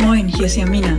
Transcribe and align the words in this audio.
Moin, 0.00 0.28
hier 0.28 0.46
ist 0.46 0.56
Jamina. 0.56 0.96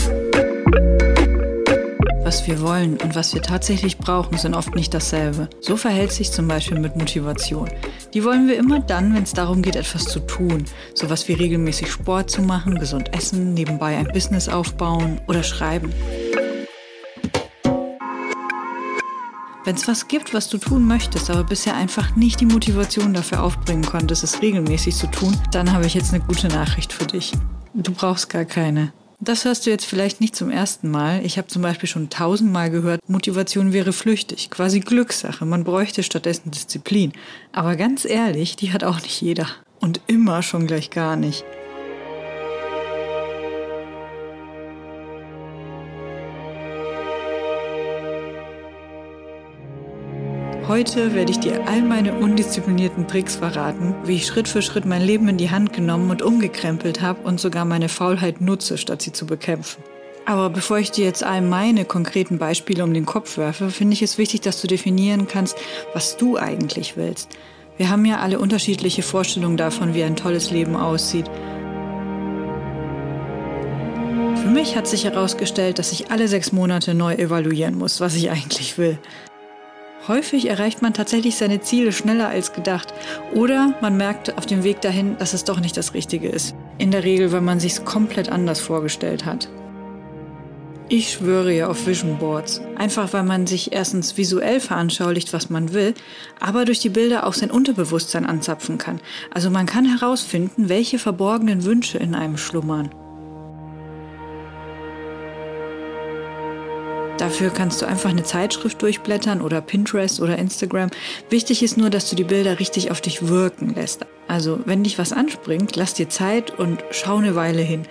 Was 2.23 2.47
wir 2.47 2.59
wollen 2.61 2.97
und 2.97 3.15
was 3.15 3.35
wir 3.35 3.41
tatsächlich 3.41 3.97
brauchen, 3.97 4.37
sind 4.37 4.55
oft 4.55 4.73
nicht 4.73 4.93
dasselbe. 4.93 5.47
So 5.61 5.77
verhält 5.77 6.11
sich 6.11 6.31
zum 6.31 6.47
Beispiel 6.47 6.79
mit 6.79 6.95
Motivation. 6.95 7.69
Die 8.13 8.23
wollen 8.23 8.47
wir 8.47 8.57
immer 8.57 8.79
dann, 8.79 9.13
wenn 9.13 9.23
es 9.23 9.33
darum 9.33 9.61
geht, 9.61 9.75
etwas 9.75 10.05
zu 10.05 10.21
tun. 10.21 10.65
Sowas 10.95 11.27
wie 11.27 11.33
regelmäßig 11.33 11.91
Sport 11.91 12.31
zu 12.31 12.41
machen, 12.41 12.79
gesund 12.79 13.13
essen, 13.13 13.53
nebenbei 13.53 13.95
ein 13.95 14.07
Business 14.07 14.49
aufbauen 14.49 15.21
oder 15.27 15.43
schreiben. 15.43 15.93
Wenn 19.67 19.75
es 19.75 19.85
was 19.85 20.07
gibt, 20.07 20.33
was 20.33 20.47
du 20.47 20.59
tun 20.59 20.87
möchtest, 20.87 21.29
aber 21.29 21.43
bisher 21.43 21.75
einfach 21.75 22.15
nicht 22.15 22.39
die 22.39 22.45
Motivation 22.45 23.13
dafür 23.13 23.43
aufbringen 23.43 23.83
konntest, 23.83 24.23
es 24.23 24.41
regelmäßig 24.41 24.95
zu 24.95 25.07
tun, 25.07 25.37
dann 25.51 25.73
habe 25.73 25.85
ich 25.85 25.93
jetzt 25.93 26.13
eine 26.13 26.23
gute 26.23 26.47
Nachricht 26.47 26.93
für 26.93 27.05
dich. 27.05 27.33
Du 27.73 27.91
brauchst 27.91 28.29
gar 28.29 28.45
keine. 28.45 28.93
Das 29.19 29.43
hörst 29.43 29.65
du 29.65 29.69
jetzt 29.69 29.83
vielleicht 29.83 30.21
nicht 30.21 30.37
zum 30.37 30.51
ersten 30.51 30.89
Mal. 30.89 31.19
Ich 31.25 31.37
habe 31.37 31.49
zum 31.49 31.63
Beispiel 31.63 31.89
schon 31.89 32.09
tausendmal 32.09 32.71
gehört, 32.71 33.01
Motivation 33.09 33.73
wäre 33.73 33.91
flüchtig, 33.91 34.49
quasi 34.51 34.79
Glückssache. 34.79 35.43
Man 35.43 35.65
bräuchte 35.65 36.01
stattdessen 36.01 36.49
Disziplin. 36.49 37.11
Aber 37.51 37.75
ganz 37.75 38.05
ehrlich, 38.05 38.55
die 38.55 38.71
hat 38.71 38.85
auch 38.85 39.01
nicht 39.01 39.19
jeder. 39.19 39.47
Und 39.81 39.99
immer 40.07 40.43
schon 40.43 40.65
gleich 40.65 40.91
gar 40.91 41.17
nicht. 41.17 41.43
Heute 50.77 51.15
werde 51.15 51.31
ich 51.31 51.39
dir 51.39 51.67
all 51.67 51.81
meine 51.81 52.13
undisziplinierten 52.13 53.07
Tricks 53.07 53.37
verraten, 53.37 53.95
wie 54.03 54.17
ich 54.17 54.27
Schritt 54.27 54.47
für 54.47 54.61
Schritt 54.61 54.85
mein 54.85 55.01
Leben 55.01 55.27
in 55.27 55.37
die 55.37 55.49
Hand 55.49 55.73
genommen 55.73 56.11
und 56.11 56.21
umgekrempelt 56.21 57.01
habe 57.01 57.19
und 57.23 57.39
sogar 57.39 57.65
meine 57.65 57.89
Faulheit 57.89 58.41
nutze, 58.41 58.77
statt 58.77 59.01
sie 59.01 59.11
zu 59.11 59.25
bekämpfen. 59.25 59.81
Aber 60.27 60.51
bevor 60.51 60.77
ich 60.77 60.91
dir 60.91 61.05
jetzt 61.05 61.23
all 61.23 61.41
meine 61.41 61.83
konkreten 61.83 62.37
Beispiele 62.37 62.83
um 62.83 62.93
den 62.93 63.07
Kopf 63.07 63.39
werfe, 63.39 63.71
finde 63.71 63.95
ich 63.95 64.03
es 64.03 64.19
wichtig, 64.19 64.41
dass 64.41 64.61
du 64.61 64.67
definieren 64.67 65.27
kannst, 65.27 65.57
was 65.95 66.15
du 66.15 66.37
eigentlich 66.37 66.95
willst. 66.95 67.29
Wir 67.77 67.89
haben 67.89 68.05
ja 68.05 68.19
alle 68.19 68.37
unterschiedliche 68.37 69.01
Vorstellungen 69.01 69.57
davon, 69.57 69.95
wie 69.95 70.03
ein 70.03 70.15
tolles 70.15 70.51
Leben 70.51 70.75
aussieht. 70.75 71.25
Für 74.35 74.49
mich 74.53 74.77
hat 74.77 74.85
sich 74.85 75.05
herausgestellt, 75.05 75.79
dass 75.79 75.91
ich 75.91 76.11
alle 76.11 76.27
sechs 76.27 76.51
Monate 76.51 76.93
neu 76.93 77.15
evaluieren 77.15 77.75
muss, 77.79 77.99
was 77.99 78.13
ich 78.13 78.29
eigentlich 78.29 78.77
will. 78.77 78.99
Häufig 80.07 80.47
erreicht 80.47 80.81
man 80.81 80.93
tatsächlich 80.93 81.35
seine 81.35 81.61
Ziele 81.61 81.91
schneller 81.91 82.29
als 82.29 82.53
gedacht 82.53 82.93
oder 83.33 83.73
man 83.81 83.97
merkt 83.97 84.37
auf 84.37 84.45
dem 84.45 84.63
Weg 84.63 84.79
dahin, 84.81 85.17
dass 85.17 85.33
es 85.33 85.43
doch 85.43 85.59
nicht 85.59 85.75
das 85.75 85.93
Richtige 85.93 86.29
ist. 86.29 86.55
In 86.77 86.91
der 86.91 87.03
Regel, 87.03 87.31
weil 87.31 87.41
man 87.41 87.59
sich 87.59 87.83
komplett 87.83 88.29
anders 88.29 88.61
vorgestellt 88.61 89.25
hat. 89.25 89.49
Ich 90.89 91.11
schwöre 91.11 91.51
ja 91.51 91.67
auf 91.67 91.85
Vision 91.85 92.17
Boards. 92.17 92.61
Einfach 92.77 93.11
weil 93.11 93.23
man 93.23 93.45
sich 93.45 93.73
erstens 93.73 94.15
visuell 94.15 94.61
veranschaulicht, 94.61 95.33
was 95.33 95.49
man 95.49 95.73
will, 95.73 95.93
aber 96.39 96.63
durch 96.63 96.79
die 96.79 96.87
Bilder 96.87 97.27
auch 97.27 97.33
sein 97.33 97.51
Unterbewusstsein 97.51 98.25
anzapfen 98.25 98.77
kann. 98.77 99.01
Also 99.33 99.49
man 99.49 99.65
kann 99.65 99.83
herausfinden, 99.83 100.69
welche 100.69 100.97
verborgenen 100.97 101.65
Wünsche 101.65 101.97
in 101.97 102.15
einem 102.15 102.37
schlummern. 102.37 102.89
Dafür 107.27 107.49
kannst 107.49 107.81
du 107.81 107.85
einfach 107.85 108.09
eine 108.09 108.23
Zeitschrift 108.23 108.81
durchblättern 108.81 109.41
oder 109.41 109.59
Pinterest 109.59 110.21
oder 110.21 110.37
Instagram. 110.37 110.91
Wichtig 111.29 111.61
ist 111.61 111.77
nur, 111.77 111.89
dass 111.89 112.09
du 112.09 112.15
die 112.15 112.23
Bilder 112.23 112.57
richtig 112.57 112.89
auf 112.89 113.01
dich 113.01 113.27
wirken 113.27 113.75
lässt. 113.75 114.05
Also, 114.29 114.61
wenn 114.63 114.85
dich 114.85 114.97
was 114.97 115.11
anspringt, 115.11 115.75
lass 115.75 115.93
dir 115.93 116.07
Zeit 116.07 116.57
und 116.57 116.85
schau 116.91 117.17
eine 117.17 117.35
Weile 117.35 117.61
hin. 117.61 117.83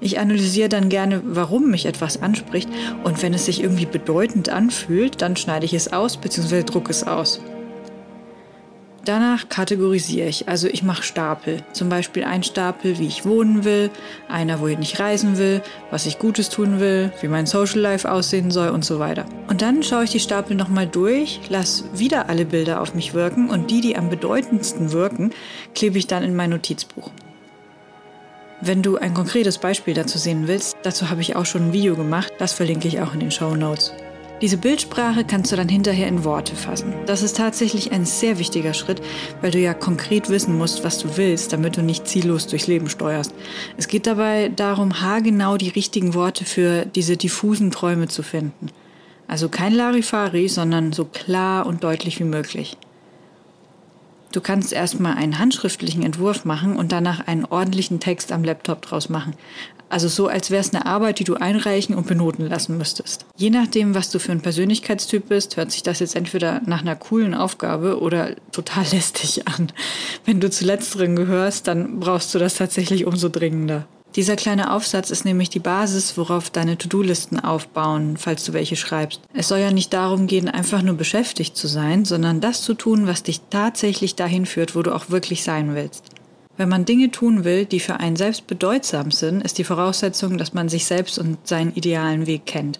Ich 0.00 0.20
analysiere 0.20 0.68
dann 0.68 0.90
gerne, 0.90 1.22
warum 1.24 1.72
mich 1.72 1.86
etwas 1.86 2.22
anspricht 2.22 2.68
und 3.02 3.20
wenn 3.20 3.34
es 3.34 3.46
sich 3.46 3.60
irgendwie 3.60 3.86
bedeutend 3.86 4.48
anfühlt, 4.48 5.20
dann 5.22 5.34
schneide 5.34 5.66
ich 5.66 5.74
es 5.74 5.92
aus 5.92 6.16
bzw. 6.16 6.62
drucke 6.62 6.92
es 6.92 7.02
aus. 7.02 7.40
Danach 9.04 9.50
kategorisiere 9.50 10.28
ich, 10.28 10.48
also 10.48 10.66
ich 10.66 10.82
mache 10.82 11.02
Stapel. 11.02 11.62
Zum 11.72 11.90
Beispiel 11.90 12.24
ein 12.24 12.42
Stapel, 12.42 12.98
wie 12.98 13.06
ich 13.06 13.26
wohnen 13.26 13.64
will, 13.64 13.90
einer, 14.28 14.60
wohin 14.60 14.80
ich 14.80 14.98
reisen 14.98 15.36
will, 15.36 15.60
was 15.90 16.06
ich 16.06 16.18
Gutes 16.18 16.48
tun 16.48 16.80
will, 16.80 17.12
wie 17.20 17.28
mein 17.28 17.44
Social 17.44 17.80
Life 17.80 18.10
aussehen 18.10 18.50
soll 18.50 18.70
und 18.70 18.82
so 18.82 18.98
weiter. 18.98 19.26
Und 19.48 19.60
dann 19.60 19.82
schaue 19.82 20.04
ich 20.04 20.10
die 20.10 20.20
Stapel 20.20 20.56
nochmal 20.56 20.86
durch, 20.86 21.40
lasse 21.50 21.84
wieder 21.92 22.30
alle 22.30 22.46
Bilder 22.46 22.80
auf 22.80 22.94
mich 22.94 23.12
wirken 23.12 23.50
und 23.50 23.70
die, 23.70 23.82
die 23.82 23.96
am 23.96 24.08
bedeutendsten 24.08 24.92
wirken, 24.92 25.32
klebe 25.74 25.98
ich 25.98 26.06
dann 26.06 26.22
in 26.22 26.34
mein 26.34 26.50
Notizbuch. 26.50 27.10
Wenn 28.62 28.80
du 28.80 28.96
ein 28.96 29.12
konkretes 29.12 29.58
Beispiel 29.58 29.92
dazu 29.92 30.16
sehen 30.16 30.48
willst, 30.48 30.78
dazu 30.82 31.10
habe 31.10 31.20
ich 31.20 31.36
auch 31.36 31.44
schon 31.44 31.68
ein 31.68 31.72
Video 31.74 31.94
gemacht, 31.94 32.32
das 32.38 32.54
verlinke 32.54 32.88
ich 32.88 33.00
auch 33.00 33.12
in 33.12 33.20
den 33.20 33.30
Show 33.30 33.54
Notes. 33.54 33.92
Diese 34.40 34.56
Bildsprache 34.56 35.24
kannst 35.24 35.52
du 35.52 35.56
dann 35.56 35.68
hinterher 35.68 36.08
in 36.08 36.24
Worte 36.24 36.56
fassen. 36.56 36.92
Das 37.06 37.22
ist 37.22 37.36
tatsächlich 37.36 37.92
ein 37.92 38.04
sehr 38.04 38.38
wichtiger 38.38 38.74
Schritt, 38.74 39.00
weil 39.40 39.52
du 39.52 39.58
ja 39.58 39.74
konkret 39.74 40.28
wissen 40.28 40.58
musst, 40.58 40.82
was 40.82 40.98
du 40.98 41.16
willst, 41.16 41.52
damit 41.52 41.76
du 41.76 41.82
nicht 41.82 42.08
ziellos 42.08 42.48
durchs 42.48 42.66
Leben 42.66 42.88
steuerst. 42.88 43.32
Es 43.76 43.86
geht 43.86 44.06
dabei 44.06 44.48
darum, 44.48 45.00
haargenau 45.00 45.56
die 45.56 45.68
richtigen 45.68 46.14
Worte 46.14 46.44
für 46.44 46.84
diese 46.84 47.16
diffusen 47.16 47.70
Träume 47.70 48.08
zu 48.08 48.22
finden. 48.22 48.70
Also 49.28 49.48
kein 49.48 49.72
Larifari, 49.72 50.48
sondern 50.48 50.92
so 50.92 51.04
klar 51.04 51.66
und 51.66 51.84
deutlich 51.84 52.18
wie 52.18 52.24
möglich. 52.24 52.76
Du 54.34 54.40
kannst 54.40 54.72
erstmal 54.72 55.14
einen 55.14 55.38
handschriftlichen 55.38 56.02
Entwurf 56.02 56.44
machen 56.44 56.74
und 56.74 56.90
danach 56.90 57.24
einen 57.28 57.44
ordentlichen 57.44 58.00
Text 58.00 58.32
am 58.32 58.42
Laptop 58.42 58.82
draus 58.82 59.08
machen. 59.08 59.34
Also 59.88 60.08
so, 60.08 60.26
als 60.26 60.50
wäre 60.50 60.60
es 60.60 60.74
eine 60.74 60.86
Arbeit, 60.86 61.20
die 61.20 61.24
du 61.24 61.36
einreichen 61.36 61.94
und 61.94 62.08
benoten 62.08 62.48
lassen 62.48 62.76
müsstest. 62.76 63.26
Je 63.36 63.50
nachdem, 63.50 63.94
was 63.94 64.10
du 64.10 64.18
für 64.18 64.32
ein 64.32 64.40
Persönlichkeitstyp 64.40 65.28
bist, 65.28 65.56
hört 65.56 65.70
sich 65.70 65.84
das 65.84 66.00
jetzt 66.00 66.16
entweder 66.16 66.62
nach 66.66 66.80
einer 66.80 66.96
coolen 66.96 67.32
Aufgabe 67.32 68.00
oder 68.00 68.34
total 68.50 68.84
lästig 68.90 69.46
an. 69.46 69.70
Wenn 70.24 70.40
du 70.40 70.50
zu 70.50 70.64
letzteren 70.64 71.14
gehörst, 71.14 71.68
dann 71.68 72.00
brauchst 72.00 72.34
du 72.34 72.40
das 72.40 72.56
tatsächlich 72.56 73.06
umso 73.06 73.28
dringender. 73.28 73.86
Dieser 74.16 74.36
kleine 74.36 74.72
Aufsatz 74.72 75.10
ist 75.10 75.24
nämlich 75.24 75.50
die 75.50 75.58
Basis, 75.58 76.16
worauf 76.16 76.48
deine 76.48 76.78
To-Do-Listen 76.78 77.40
aufbauen, 77.40 78.16
falls 78.16 78.44
du 78.44 78.52
welche 78.52 78.76
schreibst. 78.76 79.20
Es 79.32 79.48
soll 79.48 79.58
ja 79.58 79.72
nicht 79.72 79.92
darum 79.92 80.28
gehen, 80.28 80.48
einfach 80.48 80.82
nur 80.82 80.94
beschäftigt 80.94 81.56
zu 81.56 81.66
sein, 81.66 82.04
sondern 82.04 82.40
das 82.40 82.62
zu 82.62 82.74
tun, 82.74 83.08
was 83.08 83.24
dich 83.24 83.40
tatsächlich 83.50 84.14
dahin 84.14 84.46
führt, 84.46 84.76
wo 84.76 84.82
du 84.82 84.94
auch 84.94 85.10
wirklich 85.10 85.42
sein 85.42 85.74
willst. 85.74 86.04
Wenn 86.56 86.68
man 86.68 86.84
Dinge 86.84 87.10
tun 87.10 87.42
will, 87.42 87.64
die 87.64 87.80
für 87.80 87.98
einen 87.98 88.14
selbst 88.14 88.46
bedeutsam 88.46 89.10
sind, 89.10 89.42
ist 89.42 89.58
die 89.58 89.64
Voraussetzung, 89.64 90.38
dass 90.38 90.54
man 90.54 90.68
sich 90.68 90.84
selbst 90.84 91.18
und 91.18 91.38
seinen 91.48 91.74
idealen 91.74 92.28
Weg 92.28 92.46
kennt. 92.46 92.78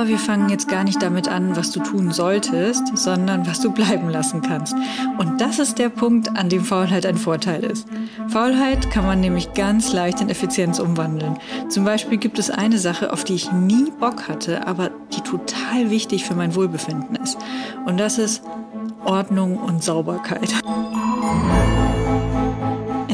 Aber 0.00 0.08
wir 0.08 0.18
fangen 0.18 0.48
jetzt 0.48 0.66
gar 0.66 0.82
nicht 0.82 1.02
damit 1.02 1.28
an, 1.28 1.56
was 1.56 1.72
du 1.72 1.80
tun 1.80 2.10
solltest, 2.10 2.96
sondern 2.96 3.46
was 3.46 3.60
du 3.60 3.70
bleiben 3.70 4.08
lassen 4.08 4.40
kannst. 4.40 4.74
Und 5.18 5.42
das 5.42 5.58
ist 5.58 5.78
der 5.78 5.90
Punkt, 5.90 6.38
an 6.38 6.48
dem 6.48 6.64
Faulheit 6.64 7.04
ein 7.04 7.18
Vorteil 7.18 7.62
ist. 7.64 7.86
Faulheit 8.28 8.90
kann 8.90 9.04
man 9.04 9.20
nämlich 9.20 9.52
ganz 9.52 9.92
leicht 9.92 10.22
in 10.22 10.30
Effizienz 10.30 10.78
umwandeln. 10.78 11.36
Zum 11.68 11.84
Beispiel 11.84 12.16
gibt 12.16 12.38
es 12.38 12.48
eine 12.48 12.78
Sache, 12.78 13.12
auf 13.12 13.24
die 13.24 13.34
ich 13.34 13.52
nie 13.52 13.90
Bock 13.90 14.26
hatte, 14.26 14.66
aber 14.66 14.90
die 15.14 15.20
total 15.20 15.90
wichtig 15.90 16.24
für 16.24 16.34
mein 16.34 16.54
Wohlbefinden 16.54 17.16
ist. 17.16 17.36
Und 17.84 18.00
das 18.00 18.16
ist 18.16 18.42
Ordnung 19.04 19.58
und 19.58 19.84
Sauberkeit 19.84 20.54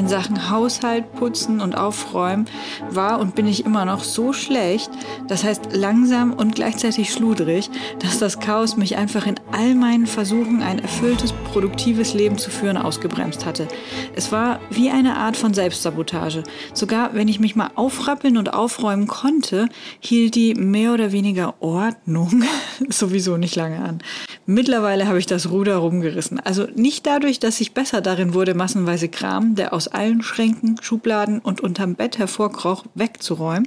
in 0.07 0.11
Sachen 0.11 0.51
Haushalt, 0.51 1.13
Putzen 1.17 1.61
und 1.61 1.77
Aufräumen 1.77 2.45
war 2.91 3.19
und 3.19 3.35
bin 3.35 3.49
ich 3.49 3.67
immer 3.67 3.85
noch 3.85 4.05
so 4.05 4.33
schlecht, 4.33 4.89
das 5.27 5.43
heißt 5.43 5.75
langsam 5.75 6.33
und 6.33 6.55
gleichzeitig 6.55 7.13
schludrig, 7.13 7.71
dass 7.99 8.21
das 8.21 8.39
Chaos 8.39 8.77
mich 8.77 8.97
einfach 8.97 9.27
in 9.27 9.35
all 9.51 9.75
meinen 9.75 10.07
Versuchen, 10.07 10.63
ein 10.63 10.79
erfülltes, 10.79 11.33
produktives 11.53 12.15
Leben 12.15 12.39
zu 12.39 12.51
führen, 12.51 12.77
ausgebremst 12.77 13.45
hatte. 13.47 13.67
Es 14.15 14.31
war 14.31 14.61
wie 14.71 14.91
eine 14.91 15.17
Art 15.17 15.37
von 15.37 15.55
Selbstsabotage. 15.55 16.45
Sogar 16.73 17.15
wenn 17.15 17.27
ich 17.27 17.41
mich 17.41 17.57
mal 17.57 17.73
aufrappeln 17.75 18.37
und 18.37 18.55
aufräumen 18.55 19.09
konnte, 19.09 19.69
hielt 19.99 20.37
die 20.37 20.55
mehr 20.55 20.95
oder 20.95 21.11
weniger 21.11 21.55
Ordnung 21.59 22.45
sowieso 22.91 23.39
nicht 23.39 23.57
lange 23.57 23.81
an. 23.81 23.99
Mittlerweile 24.49 25.09
habe 25.09 25.19
ich 25.19 25.27
das 25.27 25.51
Ruder 25.51 25.77
rumgerissen. 25.79 26.39
Also 26.39 26.69
nicht 26.77 27.05
dadurch, 27.05 27.41
dass 27.41 27.61
ich 27.61 27.75
besser 27.75 28.01
darin 28.01 28.33
wurde, 28.33 28.55
massenweise 28.55 29.09
Kram, 29.09 29.57
der 29.57 29.73
aus 29.73 29.89
allen 29.89 30.23
Schränken, 30.23 30.79
Schubladen 30.81 31.41
und 31.41 31.61
unterm 31.61 31.97
Bett 31.97 32.19
hervorkroch, 32.19 32.85
wegzuräumen, 32.95 33.67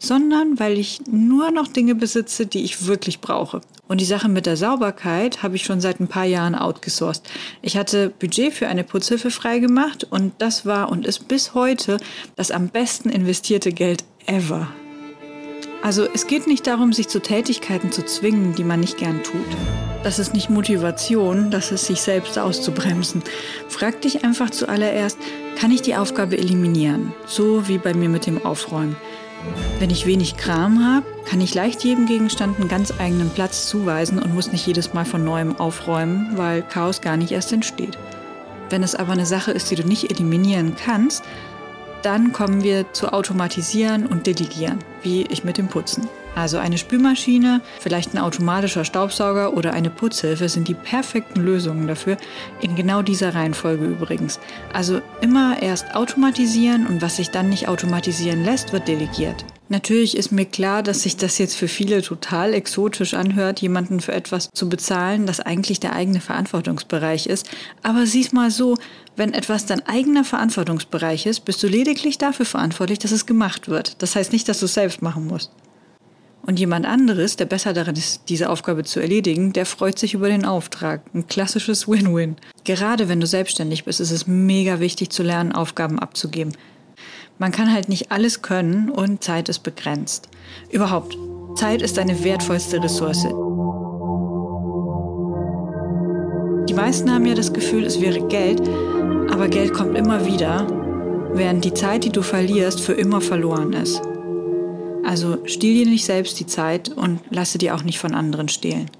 sondern 0.00 0.58
weil 0.58 0.78
ich 0.78 1.00
nur 1.06 1.52
noch 1.52 1.68
Dinge 1.68 1.94
besitze, 1.94 2.44
die 2.44 2.64
ich 2.64 2.88
wirklich 2.88 3.20
brauche. 3.20 3.60
Und 3.86 4.00
die 4.00 4.04
Sache 4.04 4.28
mit 4.28 4.46
der 4.46 4.56
Sauberkeit 4.56 5.44
habe 5.44 5.54
ich 5.54 5.62
schon 5.62 5.80
seit 5.80 6.00
ein 6.00 6.08
paar 6.08 6.24
Jahren 6.24 6.56
outgesourced. 6.56 7.22
Ich 7.62 7.76
hatte 7.76 8.10
Budget 8.18 8.52
für 8.52 8.66
eine 8.66 8.82
Putzhilfe 8.82 9.30
freigemacht 9.30 10.02
und 10.02 10.32
das 10.38 10.66
war 10.66 10.90
und 10.90 11.06
ist 11.06 11.28
bis 11.28 11.54
heute 11.54 11.98
das 12.34 12.50
am 12.50 12.68
besten 12.68 13.10
investierte 13.10 13.70
Geld 13.70 14.02
ever. 14.26 14.66
Also 15.82 16.06
es 16.12 16.26
geht 16.26 16.46
nicht 16.46 16.66
darum, 16.66 16.92
sich 16.92 17.08
zu 17.08 17.20
Tätigkeiten 17.20 17.92
zu 17.92 18.04
zwingen, 18.04 18.54
die 18.54 18.64
man 18.64 18.80
nicht 18.80 18.98
gern 18.98 19.22
tut. 19.22 19.46
Das 20.02 20.18
ist 20.18 20.34
nicht 20.34 20.50
Motivation, 20.50 21.50
das 21.50 21.72
ist 21.72 21.86
sich 21.86 22.00
selbst 22.00 22.38
auszubremsen. 22.38 23.22
Frag 23.68 24.00
dich 24.02 24.24
einfach 24.24 24.50
zuallererst, 24.50 25.18
kann 25.58 25.70
ich 25.70 25.82
die 25.82 25.96
Aufgabe 25.96 26.38
eliminieren? 26.38 27.12
So 27.26 27.68
wie 27.68 27.78
bei 27.78 27.94
mir 27.94 28.08
mit 28.08 28.26
dem 28.26 28.44
Aufräumen. 28.44 28.96
Wenn 29.78 29.90
ich 29.90 30.06
wenig 30.06 30.36
Kram 30.36 30.84
habe, 30.84 31.06
kann 31.28 31.40
ich 31.40 31.54
leicht 31.54 31.84
jedem 31.84 32.06
Gegenstand 32.06 32.58
einen 32.58 32.68
ganz 32.68 32.92
eigenen 32.98 33.30
Platz 33.30 33.68
zuweisen 33.68 34.18
und 34.18 34.34
muss 34.34 34.52
nicht 34.52 34.66
jedes 34.66 34.94
Mal 34.94 35.04
von 35.04 35.24
neuem 35.24 35.56
aufräumen, 35.56 36.32
weil 36.36 36.62
Chaos 36.62 37.00
gar 37.00 37.16
nicht 37.16 37.32
erst 37.32 37.52
entsteht. 37.52 37.98
Wenn 38.70 38.82
es 38.82 38.94
aber 38.94 39.12
eine 39.12 39.26
Sache 39.26 39.52
ist, 39.52 39.70
die 39.70 39.76
du 39.76 39.86
nicht 39.86 40.10
eliminieren 40.10 40.74
kannst, 40.76 41.24
dann 42.02 42.32
kommen 42.32 42.62
wir 42.62 42.92
zu 42.92 43.12
Automatisieren 43.12 44.06
und 44.06 44.26
Delegieren, 44.26 44.78
wie 45.02 45.26
ich 45.26 45.44
mit 45.44 45.58
dem 45.58 45.68
Putzen. 45.68 46.08
Also 46.36 46.58
eine 46.58 46.76
Spülmaschine, 46.76 47.62
vielleicht 47.80 48.12
ein 48.12 48.18
automatischer 48.18 48.84
Staubsauger 48.84 49.56
oder 49.56 49.72
eine 49.72 49.88
Putzhilfe 49.88 50.50
sind 50.50 50.68
die 50.68 50.74
perfekten 50.74 51.40
Lösungen 51.40 51.86
dafür, 51.86 52.18
in 52.60 52.76
genau 52.76 53.00
dieser 53.00 53.34
Reihenfolge 53.34 53.86
übrigens. 53.86 54.38
Also 54.72 55.00
immer 55.22 55.62
erst 55.62 55.94
automatisieren 55.96 56.86
und 56.86 57.00
was 57.00 57.16
sich 57.16 57.30
dann 57.30 57.48
nicht 57.48 57.68
automatisieren 57.68 58.44
lässt, 58.44 58.74
wird 58.74 58.86
delegiert. 58.86 59.46
Natürlich 59.68 60.16
ist 60.16 60.30
mir 60.30 60.44
klar, 60.44 60.84
dass 60.84 61.02
sich 61.02 61.16
das 61.16 61.38
jetzt 61.38 61.56
für 61.56 61.66
viele 61.66 62.00
total 62.00 62.54
exotisch 62.54 63.14
anhört, 63.14 63.60
jemanden 63.60 64.00
für 64.00 64.12
etwas 64.12 64.48
zu 64.54 64.68
bezahlen, 64.68 65.26
das 65.26 65.40
eigentlich 65.40 65.80
der 65.80 65.92
eigene 65.92 66.20
Verantwortungsbereich 66.20 67.26
ist. 67.26 67.50
Aber 67.82 68.06
sieh's 68.06 68.32
mal 68.32 68.52
so, 68.52 68.76
wenn 69.16 69.32
etwas 69.32 69.66
dein 69.66 69.84
eigener 69.86 70.22
Verantwortungsbereich 70.22 71.26
ist, 71.26 71.40
bist 71.40 71.62
du 71.62 71.66
lediglich 71.66 72.16
dafür 72.16 72.46
verantwortlich, 72.46 73.00
dass 73.00 73.10
es 73.10 73.26
gemacht 73.26 73.68
wird. 73.68 74.00
Das 74.02 74.14
heißt 74.14 74.32
nicht, 74.32 74.48
dass 74.48 74.60
du 74.60 74.66
es 74.66 74.74
selbst 74.74 75.02
machen 75.02 75.26
musst. 75.26 75.50
Und 76.42 76.60
jemand 76.60 76.86
anderes, 76.86 77.34
der 77.34 77.46
besser 77.46 77.72
darin 77.72 77.96
ist, 77.96 78.28
diese 78.28 78.50
Aufgabe 78.50 78.84
zu 78.84 79.00
erledigen, 79.00 79.52
der 79.52 79.66
freut 79.66 79.98
sich 79.98 80.14
über 80.14 80.28
den 80.28 80.44
Auftrag. 80.44 81.02
Ein 81.12 81.26
klassisches 81.26 81.88
Win-Win. 81.88 82.36
Gerade 82.62 83.08
wenn 83.08 83.18
du 83.18 83.26
selbstständig 83.26 83.84
bist, 83.84 83.98
ist 83.98 84.12
es 84.12 84.28
mega 84.28 84.78
wichtig 84.78 85.10
zu 85.10 85.24
lernen, 85.24 85.50
Aufgaben 85.50 85.98
abzugeben. 85.98 86.52
Man 87.38 87.52
kann 87.52 87.72
halt 87.72 87.88
nicht 87.88 88.10
alles 88.10 88.40
können 88.40 88.88
und 88.88 89.22
Zeit 89.22 89.48
ist 89.48 89.62
begrenzt. 89.62 90.28
Überhaupt, 90.70 91.18
Zeit 91.54 91.82
ist 91.82 91.98
deine 91.98 92.24
wertvollste 92.24 92.82
Ressource. 92.82 93.26
Die 96.68 96.74
meisten 96.74 97.12
haben 97.12 97.26
ja 97.26 97.34
das 97.34 97.52
Gefühl, 97.52 97.84
es 97.84 98.00
wäre 98.00 98.26
Geld, 98.28 98.62
aber 99.30 99.48
Geld 99.48 99.74
kommt 99.74 99.96
immer 99.96 100.26
wieder, 100.26 100.66
während 101.34 101.64
die 101.64 101.74
Zeit, 101.74 102.04
die 102.04 102.10
du 102.10 102.22
verlierst, 102.22 102.80
für 102.80 102.94
immer 102.94 103.20
verloren 103.20 103.74
ist. 103.74 104.00
Also 105.04 105.38
stiehl 105.44 105.84
dir 105.84 105.90
nicht 105.90 106.04
selbst 106.04 106.40
die 106.40 106.46
Zeit 106.46 106.88
und 106.88 107.20
lasse 107.30 107.58
dir 107.58 107.74
auch 107.74 107.84
nicht 107.84 107.98
von 107.98 108.14
anderen 108.14 108.48
stehlen. 108.48 108.90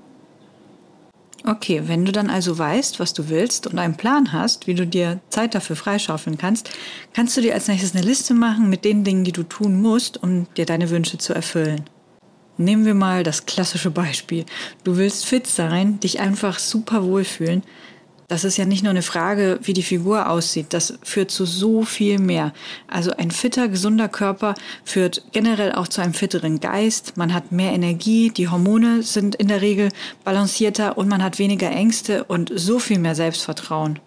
Okay, 1.49 1.83
wenn 1.87 2.05
du 2.05 2.11
dann 2.11 2.29
also 2.29 2.59
weißt, 2.59 2.99
was 2.99 3.13
du 3.13 3.29
willst 3.29 3.69
und 3.69 3.79
einen 3.79 3.97
Plan 3.97 4.33
hast, 4.33 4.67
wie 4.67 4.75
du 4.75 4.85
dir 4.85 5.21
Zeit 5.31 5.55
dafür 5.55 5.77
freischaufeln 5.77 6.39
kannst, 6.39 6.71
kannst 7.13 7.37
du 7.37 7.41
dir 7.41 7.55
als 7.55 7.69
nächstes 7.69 7.95
eine 7.95 8.05
Liste 8.05 8.35
machen 8.35 8.69
mit 8.69 8.85
den 8.85 9.05
Dingen, 9.05 9.23
die 9.23 9.31
du 9.31 9.45
tun 9.45 9.81
musst, 9.81 10.21
um 10.21 10.53
dir 10.57 10.67
deine 10.67 10.91
Wünsche 10.91 11.19
zu 11.19 11.35
erfüllen. 11.35 11.85
Nehmen 12.59 12.85
wir 12.85 12.95
mal 12.95 13.23
das 13.23 13.47
klassische 13.47 13.93
Beispiel. 13.93 14.45
Du 14.83 14.97
willst 14.97 15.25
fit 15.25 15.47
sein, 15.47 16.01
dich 16.01 16.19
einfach 16.19 16.59
super 16.59 17.05
wohlfühlen, 17.05 17.63
das 18.29 18.45
ist 18.45 18.57
ja 18.57 18.65
nicht 18.65 18.83
nur 18.83 18.91
eine 18.91 19.03
Frage, 19.03 19.61
wie 19.63 19.73
die 19.73 19.83
Figur 19.83 20.29
aussieht. 20.29 20.67
Das 20.71 20.99
führt 21.03 21.31
zu 21.31 21.45
so 21.45 21.85
viel 21.85 22.19
mehr. 22.19 22.53
Also 22.89 23.13
ein 23.13 23.31
fitter, 23.31 23.69
gesunder 23.69 24.09
Körper 24.09 24.55
führt 24.85 25.23
generell 25.33 25.73
auch 25.73 25.87
zu 25.87 26.01
einem 26.01 26.15
fitteren 26.15 26.59
Geist. 26.59 27.17
Man 27.17 27.33
hat 27.33 27.53
mehr 27.53 27.73
Energie, 27.73 28.31
die 28.31 28.49
Hormone 28.49 29.03
sind 29.03 29.37
in 29.37 29.49
der 29.49 29.61
Regel 29.61 29.91
balancierter 30.25 30.99
und 30.99 31.09
man 31.09 31.23
hat 31.23 31.39
weniger 31.39 31.71
Ängste 31.71 32.25
und 32.25 32.51
so 32.55 32.79
viel 32.79 32.99
mehr 32.99 33.15
Selbstvertrauen. 33.15 34.01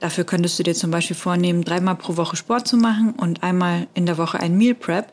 Dafür 0.00 0.24
könntest 0.24 0.58
du 0.58 0.64
dir 0.64 0.74
zum 0.74 0.90
Beispiel 0.90 1.14
vornehmen, 1.14 1.62
dreimal 1.62 1.94
pro 1.94 2.16
Woche 2.16 2.34
Sport 2.34 2.66
zu 2.66 2.76
machen 2.76 3.12
und 3.12 3.44
einmal 3.44 3.86
in 3.94 4.06
der 4.06 4.18
Woche 4.18 4.40
ein 4.40 4.58
Meal 4.58 4.74
Prep, 4.74 5.12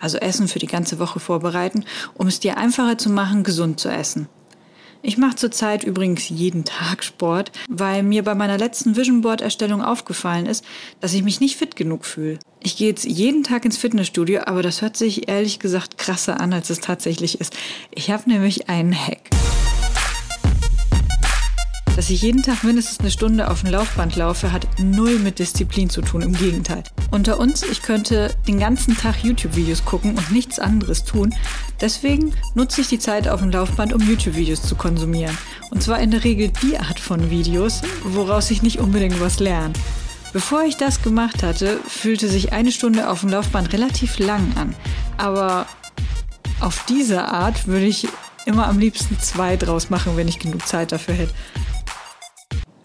also 0.00 0.18
Essen 0.18 0.48
für 0.48 0.58
die 0.58 0.66
ganze 0.66 0.98
Woche 0.98 1.20
vorbereiten, 1.20 1.84
um 2.14 2.26
es 2.26 2.40
dir 2.40 2.56
einfacher 2.56 2.98
zu 2.98 3.10
machen, 3.10 3.44
gesund 3.44 3.78
zu 3.78 3.88
essen. 3.88 4.28
Ich 5.06 5.18
mache 5.18 5.36
zurzeit 5.36 5.84
übrigens 5.84 6.28
jeden 6.28 6.64
Tag 6.64 7.04
Sport, 7.04 7.52
weil 7.68 8.02
mir 8.02 8.24
bei 8.24 8.34
meiner 8.34 8.58
letzten 8.58 8.96
Vision 8.96 9.20
Board 9.20 9.40
Erstellung 9.40 9.80
aufgefallen 9.80 10.46
ist, 10.46 10.64
dass 11.00 11.14
ich 11.14 11.22
mich 11.22 11.38
nicht 11.38 11.56
fit 11.56 11.76
genug 11.76 12.04
fühle. 12.04 12.40
Ich 12.60 12.76
gehe 12.76 12.88
jetzt 12.88 13.04
jeden 13.04 13.44
Tag 13.44 13.64
ins 13.64 13.76
Fitnessstudio, 13.76 14.40
aber 14.46 14.62
das 14.62 14.82
hört 14.82 14.96
sich 14.96 15.28
ehrlich 15.28 15.60
gesagt 15.60 15.96
krasser 15.96 16.40
an, 16.40 16.52
als 16.52 16.70
es 16.70 16.80
tatsächlich 16.80 17.40
ist. 17.40 17.56
Ich 17.94 18.10
habe 18.10 18.28
nämlich 18.28 18.68
einen 18.68 18.96
Hack 18.96 19.30
dass 21.96 22.10
ich 22.10 22.20
jeden 22.20 22.42
Tag 22.42 22.62
mindestens 22.62 23.00
eine 23.00 23.10
Stunde 23.10 23.50
auf 23.50 23.62
dem 23.62 23.70
Laufband 23.70 24.16
laufe, 24.16 24.52
hat 24.52 24.66
null 24.78 25.18
mit 25.18 25.38
Disziplin 25.38 25.88
zu 25.88 26.02
tun, 26.02 26.20
im 26.20 26.34
Gegenteil. 26.34 26.82
Unter 27.10 27.40
uns, 27.40 27.62
ich 27.62 27.80
könnte 27.80 28.34
den 28.46 28.58
ganzen 28.58 28.94
Tag 28.94 29.24
YouTube-Videos 29.24 29.86
gucken 29.86 30.10
und 30.10 30.30
nichts 30.30 30.58
anderes 30.58 31.04
tun. 31.04 31.34
Deswegen 31.80 32.34
nutze 32.54 32.82
ich 32.82 32.88
die 32.88 32.98
Zeit 32.98 33.26
auf 33.26 33.40
dem 33.40 33.50
Laufband, 33.50 33.94
um 33.94 34.06
YouTube-Videos 34.06 34.60
zu 34.60 34.74
konsumieren. 34.74 35.36
Und 35.70 35.82
zwar 35.82 35.98
in 36.00 36.10
der 36.10 36.22
Regel 36.22 36.52
die 36.62 36.78
Art 36.78 37.00
von 37.00 37.30
Videos, 37.30 37.80
woraus 38.04 38.50
ich 38.50 38.62
nicht 38.62 38.78
unbedingt 38.78 39.18
was 39.18 39.40
lerne. 39.40 39.72
Bevor 40.34 40.64
ich 40.64 40.76
das 40.76 41.02
gemacht 41.02 41.42
hatte, 41.42 41.80
fühlte 41.88 42.28
sich 42.28 42.52
eine 42.52 42.72
Stunde 42.72 43.08
auf 43.08 43.20
dem 43.20 43.30
Laufband 43.30 43.72
relativ 43.72 44.18
lang 44.18 44.54
an. 44.56 44.74
Aber 45.16 45.64
auf 46.60 46.84
diese 46.86 47.24
Art 47.24 47.66
würde 47.66 47.86
ich 47.86 48.06
immer 48.44 48.66
am 48.68 48.78
liebsten 48.78 49.18
zwei 49.18 49.56
draus 49.56 49.88
machen, 49.88 50.16
wenn 50.16 50.28
ich 50.28 50.38
genug 50.38 50.66
Zeit 50.66 50.92
dafür 50.92 51.14
hätte. 51.14 51.32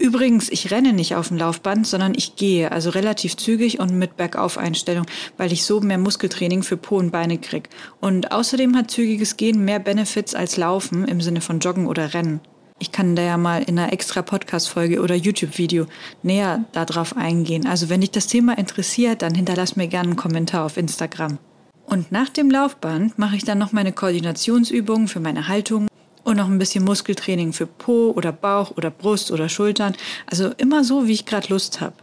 Übrigens, 0.02 0.50
ich 0.50 0.72
renne 0.72 0.94
nicht 0.94 1.16
auf 1.16 1.28
dem 1.28 1.38
Laufband, 1.38 1.86
sondern 1.86 2.14
ich 2.16 2.36
gehe, 2.36 2.72
also 2.72 2.90
relativ 2.90 3.38
zügig 3.38 3.80
und 3.80 3.94
mit 3.94 4.18
Bergauf-Einstellung, 4.18 5.06
weil 5.38 5.54
ich 5.54 5.64
so 5.64 5.80
mehr 5.80 6.00
Muskeltraining 6.00 6.64
für 6.64 6.76
Po 6.76 6.98
und 6.98 7.12
Beine 7.12 7.38
krieg. 7.38 7.70
Und 8.00 8.32
außerdem 8.32 8.76
hat 8.76 8.90
zügiges 8.90 9.38
Gehen 9.38 9.64
mehr 9.64 9.78
Benefits 9.78 10.34
als 10.34 10.58
Laufen 10.58 11.08
im 11.08 11.22
Sinne 11.22 11.40
von 11.40 11.60
Joggen 11.60 11.86
oder 11.86 12.16
Rennen. 12.16 12.40
Ich 12.80 12.92
kann 12.92 13.16
da 13.16 13.22
ja 13.22 13.38
mal 13.38 13.62
in 13.62 13.78
einer 13.78 13.94
extra 13.94 14.24
Podcast-Folge 14.24 15.02
oder 15.02 15.14
YouTube-Video 15.14 15.86
näher 16.24 16.66
darauf 16.72 17.16
eingehen. 17.16 17.68
Also 17.68 17.90
wenn 17.90 18.02
dich 18.02 18.10
das 18.10 18.26
Thema 18.26 18.58
interessiert, 18.58 19.22
dann 19.22 19.36
hinterlass 19.36 19.76
mir 19.76 19.88
gerne 19.88 20.10
einen 20.10 20.18
Kommentar 20.18 20.66
auf 20.66 20.78
Instagram. 20.78 21.38
Und 21.86 22.12
nach 22.12 22.30
dem 22.30 22.50
Laufband 22.50 23.20
mache 23.20 23.36
ich 23.36 23.44
dann 23.44 23.60
noch 23.60 23.72
meine 23.72 23.92
Koordinationsübungen 23.92 25.08
für 25.08 25.20
meine 25.20 25.48
Haltung 25.48 25.91
und 26.24 26.38
noch 26.38 26.48
ein 26.48 26.60
bisschen 26.60 26.84
Muskeltraining 26.84 27.54
für 27.54 27.68
Po 27.68 28.12
oder 28.12 28.32
Bauch 28.32 28.72
oder 28.78 28.90
Brust 28.90 29.32
oder 29.32 29.50
Schultern. 29.50 29.96
Also 30.26 30.52
immer 30.58 30.84
so, 30.84 31.08
wie 31.08 31.14
ich 31.14 31.26
gerade 31.26 31.48
Lust 31.50 31.82
habe. 31.82 31.96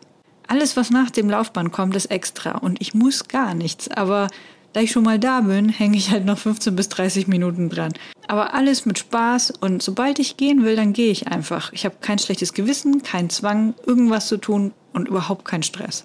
Alles, 0.46 0.76
was 0.76 0.90
nach 0.90 1.10
dem 1.10 1.28
Laufband 1.28 1.72
kommt, 1.72 1.94
ist 1.94 2.06
extra 2.06 2.52
und 2.58 2.80
ich 2.80 2.94
muss 2.94 3.28
gar 3.28 3.54
nichts. 3.54 3.88
Aber 3.90 4.28
da 4.72 4.80
ich 4.80 4.92
schon 4.92 5.04
mal 5.04 5.18
da 5.18 5.40
bin, 5.42 5.68
hänge 5.68 5.96
ich 5.96 6.10
halt 6.10 6.25
noch 6.25 6.38
15 6.38 6.75
bis 6.75 6.88
30 6.88 7.26
Minuten 7.26 7.68
dran. 7.68 7.92
Aber 8.26 8.54
alles 8.54 8.87
mit 8.87 8.98
Spaß 8.98 9.52
und 9.60 9.82
sobald 9.82 10.18
ich 10.18 10.37
gehen 10.37 10.64
will, 10.64 10.76
dann 10.76 10.92
gehe 10.92 11.10
ich 11.10 11.28
einfach. 11.28 11.72
Ich 11.72 11.84
habe 11.84 11.96
kein 12.00 12.18
schlechtes 12.18 12.52
Gewissen, 12.52 13.02
keinen 13.02 13.30
Zwang, 13.30 13.75
irgendwas 13.87 14.28
zu 14.28 14.37
tun 14.37 14.72
und 14.92 15.08
überhaupt 15.08 15.44
keinen 15.44 15.62
Stress. 15.62 16.04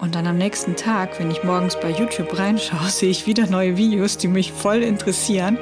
Und 0.00 0.16
dann 0.16 0.26
am 0.26 0.38
nächsten 0.38 0.74
Tag, 0.74 1.20
wenn 1.20 1.30
ich 1.30 1.44
morgens 1.44 1.78
bei 1.78 1.90
YouTube 1.90 2.36
reinschaue, 2.36 2.88
sehe 2.88 3.10
ich 3.10 3.26
wieder 3.26 3.46
neue 3.46 3.76
Videos, 3.76 4.18
die 4.18 4.28
mich 4.28 4.52
voll 4.52 4.82
interessieren 4.82 5.58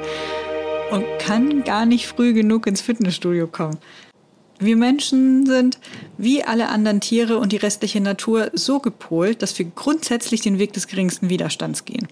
und 0.91 1.05
kann 1.19 1.63
gar 1.63 1.85
nicht 1.85 2.07
früh 2.07 2.33
genug 2.33 2.67
ins 2.67 2.81
Fitnessstudio 2.81 3.47
kommen. 3.47 3.77
Wir 4.59 4.75
Menschen 4.75 5.47
sind, 5.47 5.79
wie 6.17 6.43
alle 6.43 6.69
anderen 6.69 7.01
Tiere 7.01 7.39
und 7.39 7.51
die 7.51 7.57
restliche 7.57 7.99
Natur, 7.99 8.51
so 8.53 8.79
gepolt, 8.79 9.41
dass 9.41 9.57
wir 9.57 9.65
grundsätzlich 9.65 10.41
den 10.41 10.59
Weg 10.59 10.73
des 10.73 10.85
geringsten 10.85 11.29
Widerstands 11.29 11.85
gehen. 11.85 12.07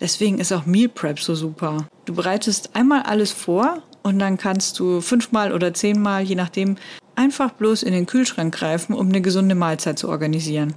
Deswegen 0.00 0.38
ist 0.38 0.52
auch 0.52 0.64
Meal 0.64 0.88
Prep 0.88 1.20
so 1.20 1.34
super. 1.34 1.86
Du 2.06 2.14
bereitest 2.14 2.74
einmal 2.74 3.02
alles 3.02 3.32
vor 3.32 3.82
und 4.02 4.18
dann 4.18 4.38
kannst 4.38 4.78
du 4.78 5.00
fünfmal 5.00 5.52
oder 5.52 5.74
zehnmal, 5.74 6.22
je 6.22 6.34
nachdem, 6.34 6.76
einfach 7.14 7.52
bloß 7.52 7.82
in 7.82 7.92
den 7.92 8.06
Kühlschrank 8.06 8.54
greifen, 8.54 8.94
um 8.94 9.08
eine 9.08 9.20
gesunde 9.20 9.54
Mahlzeit 9.54 9.98
zu 9.98 10.08
organisieren. 10.08 10.74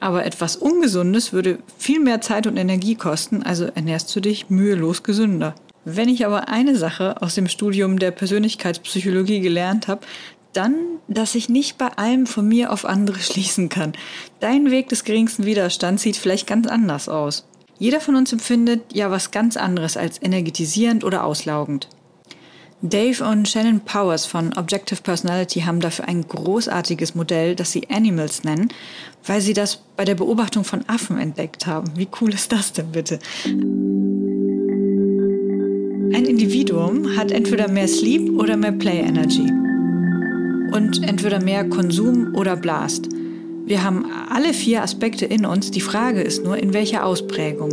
Aber 0.00 0.24
etwas 0.24 0.56
Ungesundes 0.56 1.32
würde 1.32 1.58
viel 1.78 2.00
mehr 2.00 2.20
Zeit 2.20 2.48
und 2.48 2.56
Energie 2.56 2.96
kosten, 2.96 3.44
also 3.44 3.66
ernährst 3.66 4.14
du 4.16 4.20
dich 4.20 4.50
mühelos 4.50 5.04
gesünder. 5.04 5.54
Wenn 5.84 6.08
ich 6.08 6.24
aber 6.24 6.48
eine 6.48 6.76
Sache 6.76 7.20
aus 7.20 7.34
dem 7.34 7.48
Studium 7.48 7.98
der 7.98 8.12
Persönlichkeitspsychologie 8.12 9.40
gelernt 9.40 9.88
habe, 9.88 10.06
dann, 10.52 10.74
dass 11.08 11.34
ich 11.34 11.48
nicht 11.48 11.78
bei 11.78 11.88
allem 11.88 12.26
von 12.26 12.46
mir 12.46 12.72
auf 12.72 12.84
andere 12.84 13.18
schließen 13.20 13.68
kann. 13.68 13.92
Dein 14.40 14.70
Weg 14.70 14.88
des 14.88 15.04
geringsten 15.04 15.44
Widerstands 15.44 16.02
sieht 16.02 16.16
vielleicht 16.16 16.46
ganz 16.46 16.66
anders 16.66 17.08
aus. 17.08 17.46
Jeder 17.78 18.00
von 18.00 18.14
uns 18.14 18.32
empfindet 18.32 18.82
ja 18.92 19.10
was 19.10 19.32
ganz 19.32 19.56
anderes 19.56 19.96
als 19.96 20.22
energetisierend 20.22 21.04
oder 21.04 21.24
auslaugend. 21.24 21.88
Dave 22.84 23.24
und 23.24 23.48
Shannon 23.48 23.80
Powers 23.80 24.26
von 24.26 24.56
Objective 24.56 25.02
Personality 25.02 25.60
haben 25.60 25.78
dafür 25.78 26.08
ein 26.08 26.26
großartiges 26.26 27.14
Modell, 27.14 27.54
das 27.54 27.70
sie 27.70 27.88
Animals 27.90 28.42
nennen, 28.42 28.72
weil 29.24 29.40
sie 29.40 29.52
das 29.52 29.76
bei 29.96 30.04
der 30.04 30.16
Beobachtung 30.16 30.64
von 30.64 30.84
Affen 30.88 31.18
entdeckt 31.18 31.66
haben. 31.66 31.92
Wie 31.96 32.08
cool 32.20 32.34
ist 32.34 32.50
das 32.50 32.72
denn 32.72 32.90
bitte? 32.90 33.20
Ein 36.14 36.26
Individuum 36.26 37.16
hat 37.16 37.32
entweder 37.32 37.68
mehr 37.68 37.88
Sleep 37.88 38.38
oder 38.38 38.58
mehr 38.58 38.72
Play 38.72 38.98
Energy. 38.98 39.50
Und 40.76 41.02
entweder 41.08 41.42
mehr 41.42 41.64
Konsum 41.64 42.34
oder 42.34 42.54
Blast. 42.54 43.08
Wir 43.64 43.82
haben 43.82 44.04
alle 44.28 44.52
vier 44.52 44.82
Aspekte 44.82 45.24
in 45.24 45.46
uns, 45.46 45.70
die 45.70 45.80
Frage 45.80 46.20
ist 46.20 46.44
nur, 46.44 46.58
in 46.58 46.74
welcher 46.74 47.06
Ausprägung. 47.06 47.70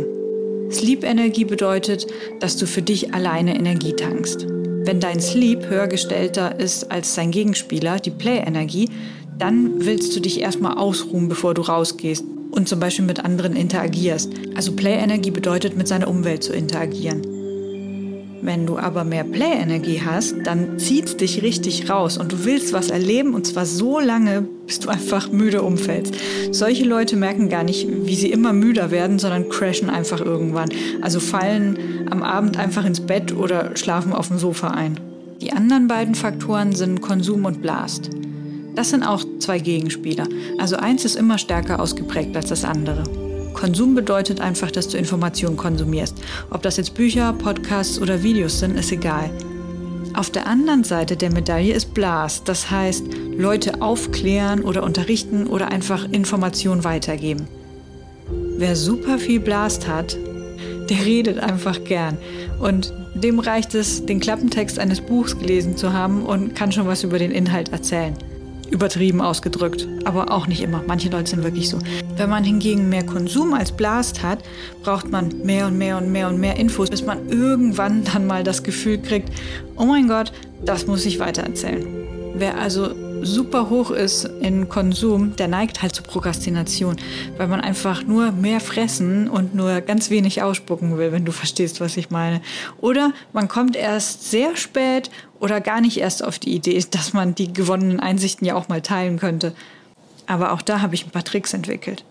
Sleep-Energie 0.70 1.44
bedeutet, 1.44 2.06
dass 2.40 2.56
du 2.56 2.66
für 2.66 2.80
dich 2.80 3.12
alleine 3.12 3.56
Energie 3.56 3.92
tankst. 3.92 4.46
Wenn 4.48 5.00
dein 5.00 5.20
Sleep 5.20 5.68
höher 5.68 5.88
gestellter 5.88 6.58
ist 6.58 6.90
als 6.90 7.14
sein 7.14 7.32
Gegenspieler, 7.32 7.98
die 7.98 8.10
Play-Energie, 8.10 8.88
dann 9.36 9.84
willst 9.84 10.16
du 10.16 10.20
dich 10.20 10.40
erstmal 10.40 10.78
ausruhen, 10.78 11.28
bevor 11.28 11.52
du 11.52 11.60
rausgehst 11.60 12.24
und 12.52 12.68
zum 12.70 12.80
Beispiel 12.80 13.04
mit 13.04 13.22
anderen 13.22 13.54
interagierst. 13.54 14.32
Also 14.54 14.72
Play-Energie 14.72 15.30
bedeutet, 15.30 15.76
mit 15.76 15.88
seiner 15.88 16.08
Umwelt 16.08 16.42
zu 16.42 16.54
interagieren. 16.54 17.29
Wenn 18.42 18.66
du 18.66 18.78
aber 18.78 19.04
mehr 19.04 19.24
Play-Energie 19.24 20.00
hast, 20.04 20.34
dann 20.44 20.78
zieht 20.78 21.06
es 21.06 21.16
dich 21.16 21.42
richtig 21.42 21.90
raus 21.90 22.16
und 22.16 22.32
du 22.32 22.44
willst 22.44 22.72
was 22.72 22.88
erleben 22.88 23.34
und 23.34 23.46
zwar 23.46 23.66
so 23.66 24.00
lange, 24.00 24.46
bis 24.66 24.80
du 24.80 24.88
einfach 24.88 25.30
müde 25.30 25.62
umfällst. 25.62 26.14
Solche 26.50 26.84
Leute 26.84 27.16
merken 27.16 27.50
gar 27.50 27.64
nicht, 27.64 27.86
wie 27.88 28.14
sie 28.14 28.30
immer 28.30 28.52
müder 28.52 28.90
werden, 28.90 29.18
sondern 29.18 29.48
crashen 29.50 29.90
einfach 29.90 30.20
irgendwann. 30.20 30.70
Also 31.02 31.20
fallen 31.20 32.08
am 32.10 32.22
Abend 32.22 32.56
einfach 32.58 32.86
ins 32.86 33.00
Bett 33.00 33.36
oder 33.36 33.76
schlafen 33.76 34.12
auf 34.12 34.28
dem 34.28 34.38
Sofa 34.38 34.68
ein. 34.68 34.98
Die 35.40 35.52
anderen 35.52 35.86
beiden 35.86 36.14
Faktoren 36.14 36.74
sind 36.74 37.02
Konsum 37.02 37.44
und 37.44 37.60
Blast. 37.62 38.10
Das 38.74 38.90
sind 38.90 39.02
auch 39.02 39.22
zwei 39.38 39.58
Gegenspieler. 39.58 40.26
Also 40.58 40.76
eins 40.76 41.04
ist 41.04 41.16
immer 41.16 41.38
stärker 41.38 41.80
ausgeprägt 41.80 42.36
als 42.36 42.48
das 42.48 42.64
andere. 42.64 43.04
Konsum 43.54 43.94
bedeutet 43.94 44.40
einfach, 44.40 44.70
dass 44.70 44.88
du 44.88 44.98
Informationen 44.98 45.56
konsumierst. 45.56 46.16
Ob 46.50 46.62
das 46.62 46.76
jetzt 46.76 46.94
Bücher, 46.94 47.32
Podcasts 47.32 48.00
oder 48.00 48.22
Videos 48.22 48.58
sind, 48.58 48.78
ist 48.78 48.92
egal. 48.92 49.30
Auf 50.14 50.30
der 50.30 50.46
anderen 50.46 50.82
Seite 50.84 51.16
der 51.16 51.32
Medaille 51.32 51.72
ist 51.72 51.94
Blast, 51.94 52.48
das 52.48 52.70
heißt 52.70 53.04
Leute 53.36 53.80
aufklären 53.80 54.62
oder 54.62 54.82
unterrichten 54.82 55.46
oder 55.46 55.68
einfach 55.68 56.10
Informationen 56.10 56.84
weitergeben. 56.84 57.46
Wer 58.56 58.76
super 58.76 59.18
viel 59.18 59.40
Blast 59.40 59.86
hat, 59.86 60.16
der 60.88 61.04
redet 61.04 61.38
einfach 61.38 61.84
gern. 61.84 62.18
Und 62.58 62.92
dem 63.14 63.38
reicht 63.38 63.74
es, 63.74 64.04
den 64.04 64.20
Klappentext 64.20 64.78
eines 64.78 65.00
Buchs 65.00 65.38
gelesen 65.38 65.76
zu 65.76 65.92
haben 65.92 66.24
und 66.24 66.54
kann 66.54 66.72
schon 66.72 66.86
was 66.86 67.04
über 67.04 67.18
den 67.18 67.30
Inhalt 67.30 67.70
erzählen 67.70 68.14
übertrieben 68.70 69.20
ausgedrückt, 69.20 69.86
aber 70.04 70.30
auch 70.32 70.46
nicht 70.46 70.62
immer. 70.62 70.82
Manche 70.86 71.08
Leute 71.08 71.30
sind 71.30 71.44
wirklich 71.44 71.68
so. 71.68 71.78
Wenn 72.16 72.30
man 72.30 72.44
hingegen 72.44 72.88
mehr 72.88 73.04
Konsum 73.04 73.54
als 73.54 73.72
Blast 73.72 74.22
hat, 74.22 74.38
braucht 74.82 75.10
man 75.10 75.44
mehr 75.44 75.66
und 75.66 75.78
mehr 75.78 75.98
und 75.98 76.10
mehr 76.10 76.28
und 76.28 76.38
mehr 76.38 76.56
Infos, 76.56 76.90
bis 76.90 77.04
man 77.04 77.28
irgendwann 77.28 78.04
dann 78.04 78.26
mal 78.26 78.44
das 78.44 78.62
Gefühl 78.62 78.98
kriegt, 78.98 79.30
oh 79.76 79.84
mein 79.84 80.08
Gott, 80.08 80.32
das 80.64 80.86
muss 80.86 81.06
ich 81.06 81.18
weitererzählen. 81.18 81.86
Wer 82.34 82.58
also 82.58 82.94
super 83.22 83.70
hoch 83.70 83.90
ist 83.90 84.24
in 84.24 84.68
Konsum, 84.68 85.36
der 85.36 85.48
neigt 85.48 85.82
halt 85.82 85.94
zur 85.94 86.04
Prokrastination, 86.04 86.96
weil 87.36 87.48
man 87.48 87.60
einfach 87.60 88.04
nur 88.04 88.32
mehr 88.32 88.60
fressen 88.60 89.28
und 89.28 89.54
nur 89.54 89.80
ganz 89.80 90.10
wenig 90.10 90.42
ausspucken 90.42 90.98
will, 90.98 91.12
wenn 91.12 91.24
du 91.24 91.32
verstehst, 91.32 91.80
was 91.80 91.96
ich 91.96 92.10
meine. 92.10 92.40
Oder 92.80 93.12
man 93.32 93.48
kommt 93.48 93.76
erst 93.76 94.30
sehr 94.30 94.56
spät 94.56 95.10
oder 95.38 95.60
gar 95.60 95.80
nicht 95.80 95.98
erst 95.98 96.24
auf 96.24 96.38
die 96.38 96.54
Idee, 96.54 96.82
dass 96.90 97.12
man 97.12 97.34
die 97.34 97.52
gewonnenen 97.52 98.00
Einsichten 98.00 98.46
ja 98.46 98.54
auch 98.54 98.68
mal 98.68 98.82
teilen 98.82 99.18
könnte. 99.18 99.54
Aber 100.26 100.52
auch 100.52 100.62
da 100.62 100.80
habe 100.80 100.94
ich 100.94 101.06
ein 101.06 101.10
paar 101.10 101.24
Tricks 101.24 101.54
entwickelt. 101.54 102.04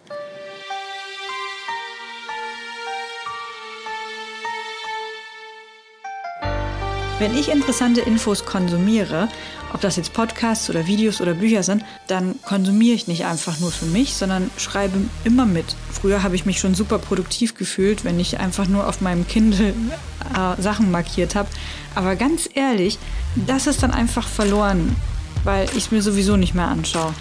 Wenn 7.20 7.38
ich 7.38 7.50
interessante 7.50 8.00
Infos 8.00 8.46
konsumiere, 8.46 9.28
ob 9.74 9.82
das 9.82 9.98
jetzt 9.98 10.14
Podcasts 10.14 10.70
oder 10.70 10.88
Videos 10.88 11.20
oder 11.20 11.34
Bücher 11.34 11.64
sind, 11.64 11.84
dann 12.08 12.42
konsumiere 12.44 12.96
ich 12.96 13.08
nicht 13.08 13.26
einfach 13.26 13.60
nur 13.60 13.74
für 13.74 13.88
mich, 13.88 14.14
sondern 14.14 14.50
schreibe 14.56 14.98
immer 15.26 15.46
mit. 15.46 15.76
Früher 15.92 16.24
habe 16.24 16.36
ich 16.36 16.46
mich 16.46 16.60
schon 16.60 16.76
super 16.76 16.98
produktiv 16.98 17.56
gefühlt, 17.56 18.06
wenn 18.06 18.22
ich 18.22 18.40
einfach 18.40 18.70
nur 18.70 18.88
auf 18.88 19.02
meinem 19.02 19.28
Kindle 19.28 19.74
äh, 20.34 20.62
Sachen 20.62 20.92
markiert 20.92 21.36
habe. 21.36 21.50
Aber 21.94 22.16
ganz 22.16 22.50
ehrlich, 22.54 22.98
das 23.36 23.68
ist 23.68 23.84
dann 23.84 23.92
einfach 23.92 24.26
verloren, 24.26 24.96
weil 25.44 25.66
ich 25.72 25.76
es 25.76 25.92
mir 25.92 26.02
sowieso 26.02 26.38
nicht 26.38 26.56
mehr 26.56 26.70
anschaue. 26.70 27.14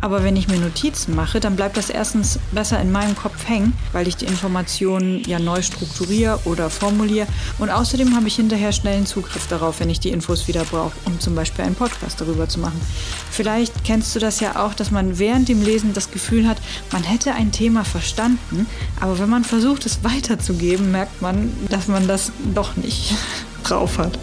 Aber 0.00 0.22
wenn 0.22 0.36
ich 0.36 0.46
mir 0.46 0.58
Notizen 0.58 1.16
mache, 1.16 1.40
dann 1.40 1.56
bleibt 1.56 1.76
das 1.76 1.90
erstens 1.90 2.38
besser 2.52 2.80
in 2.80 2.92
meinem 2.92 3.16
Kopf 3.16 3.48
hängen, 3.48 3.72
weil 3.92 4.06
ich 4.06 4.16
die 4.16 4.26
Informationen 4.26 5.24
ja 5.24 5.40
neu 5.40 5.60
strukturiere 5.60 6.38
oder 6.44 6.70
formuliere. 6.70 7.26
Und 7.58 7.70
außerdem 7.70 8.14
habe 8.14 8.28
ich 8.28 8.36
hinterher 8.36 8.72
schnellen 8.72 9.06
Zugriff 9.06 9.48
darauf, 9.48 9.80
wenn 9.80 9.90
ich 9.90 9.98
die 9.98 10.10
Infos 10.10 10.46
wieder 10.46 10.64
brauche, 10.64 10.92
um 11.04 11.18
zum 11.18 11.34
Beispiel 11.34 11.64
einen 11.64 11.74
Podcast 11.74 12.20
darüber 12.20 12.48
zu 12.48 12.60
machen. 12.60 12.80
Vielleicht 13.30 13.84
kennst 13.84 14.14
du 14.14 14.20
das 14.20 14.38
ja 14.38 14.64
auch, 14.64 14.74
dass 14.74 14.92
man 14.92 15.18
während 15.18 15.48
dem 15.48 15.62
Lesen 15.62 15.94
das 15.94 16.10
Gefühl 16.12 16.46
hat, 16.46 16.58
man 16.92 17.02
hätte 17.02 17.34
ein 17.34 17.50
Thema 17.50 17.84
verstanden, 17.84 18.66
aber 19.00 19.18
wenn 19.18 19.28
man 19.28 19.44
versucht, 19.44 19.84
es 19.84 20.04
weiterzugeben, 20.04 20.92
merkt 20.92 21.20
man, 21.20 21.52
dass 21.68 21.88
man 21.88 22.06
das 22.06 22.30
doch 22.54 22.76
nicht 22.76 23.14
drauf 23.64 23.98
hat. 23.98 24.18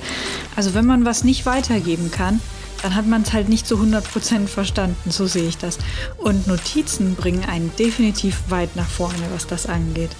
Also 0.55 0.73
wenn 0.73 0.85
man 0.85 1.03
was 1.03 1.25
nicht 1.25 1.45
weitergeben 1.45 2.11
kann, 2.11 2.39
dann 2.85 2.93
hat 2.93 3.07
man 3.07 3.23
es 3.23 3.33
halt 3.33 3.49
nicht 3.49 3.65
zu 3.65 3.77
100% 3.77 4.45
verstanden, 4.45 5.09
so 5.09 5.25
sehe 5.25 5.47
ich 5.47 5.57
das. 5.57 5.79
Und 6.17 6.45
Notizen 6.45 7.15
bringen 7.15 7.43
einen 7.43 7.71
definitiv 7.79 8.43
weit 8.49 8.75
nach 8.75 8.87
vorne, 8.87 9.23
was 9.33 9.47
das 9.47 9.65
angeht. 9.65 10.11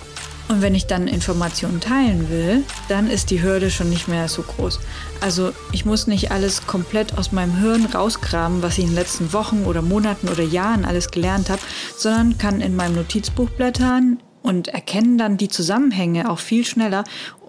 Und 0.48 0.64
wenn 0.64 0.74
ich 0.74 0.88
dann 0.88 1.08
Informationen 1.08 1.80
teilen 1.80 2.28
will, 2.32 2.64
dann 2.88 3.08
ist 3.08 3.30
die 3.30 3.44
Hürde 3.44 3.70
schon 3.70 3.92
nicht 3.92 4.08
mehr 4.08 4.28
so 4.28 4.42
groß. 4.42 4.80
Also 5.22 5.52
ich 5.74 5.86
muss 5.86 6.08
nicht 6.08 6.32
alles 6.32 6.66
komplett 6.66 7.16
aus 7.20 7.32
meinem 7.32 7.56
Hirn 7.56 7.86
rauskramen, 7.86 8.64
was 8.64 8.80
ich 8.80 8.86
in 8.86 8.90
den 8.90 8.96
letzten 8.96 9.32
Wochen 9.32 9.66
oder 9.66 9.84
Monaten 9.84 10.28
oder 10.28 10.44
Jahren 10.44 10.86
alles 10.86 11.12
gelernt 11.12 11.52
habe, 11.52 11.62
sondern 11.96 12.40
kann 12.40 12.62
in 12.62 12.76
meinem 12.76 12.96
Notizbuch 12.96 13.52
blättern 13.52 14.18
und 14.42 14.70
erkennen 14.70 15.20
dann 15.20 15.38
die 15.38 15.50
Zusammenhänge 15.50 16.32
auch 16.32 16.40
viel 16.40 16.66
schneller 16.66 17.04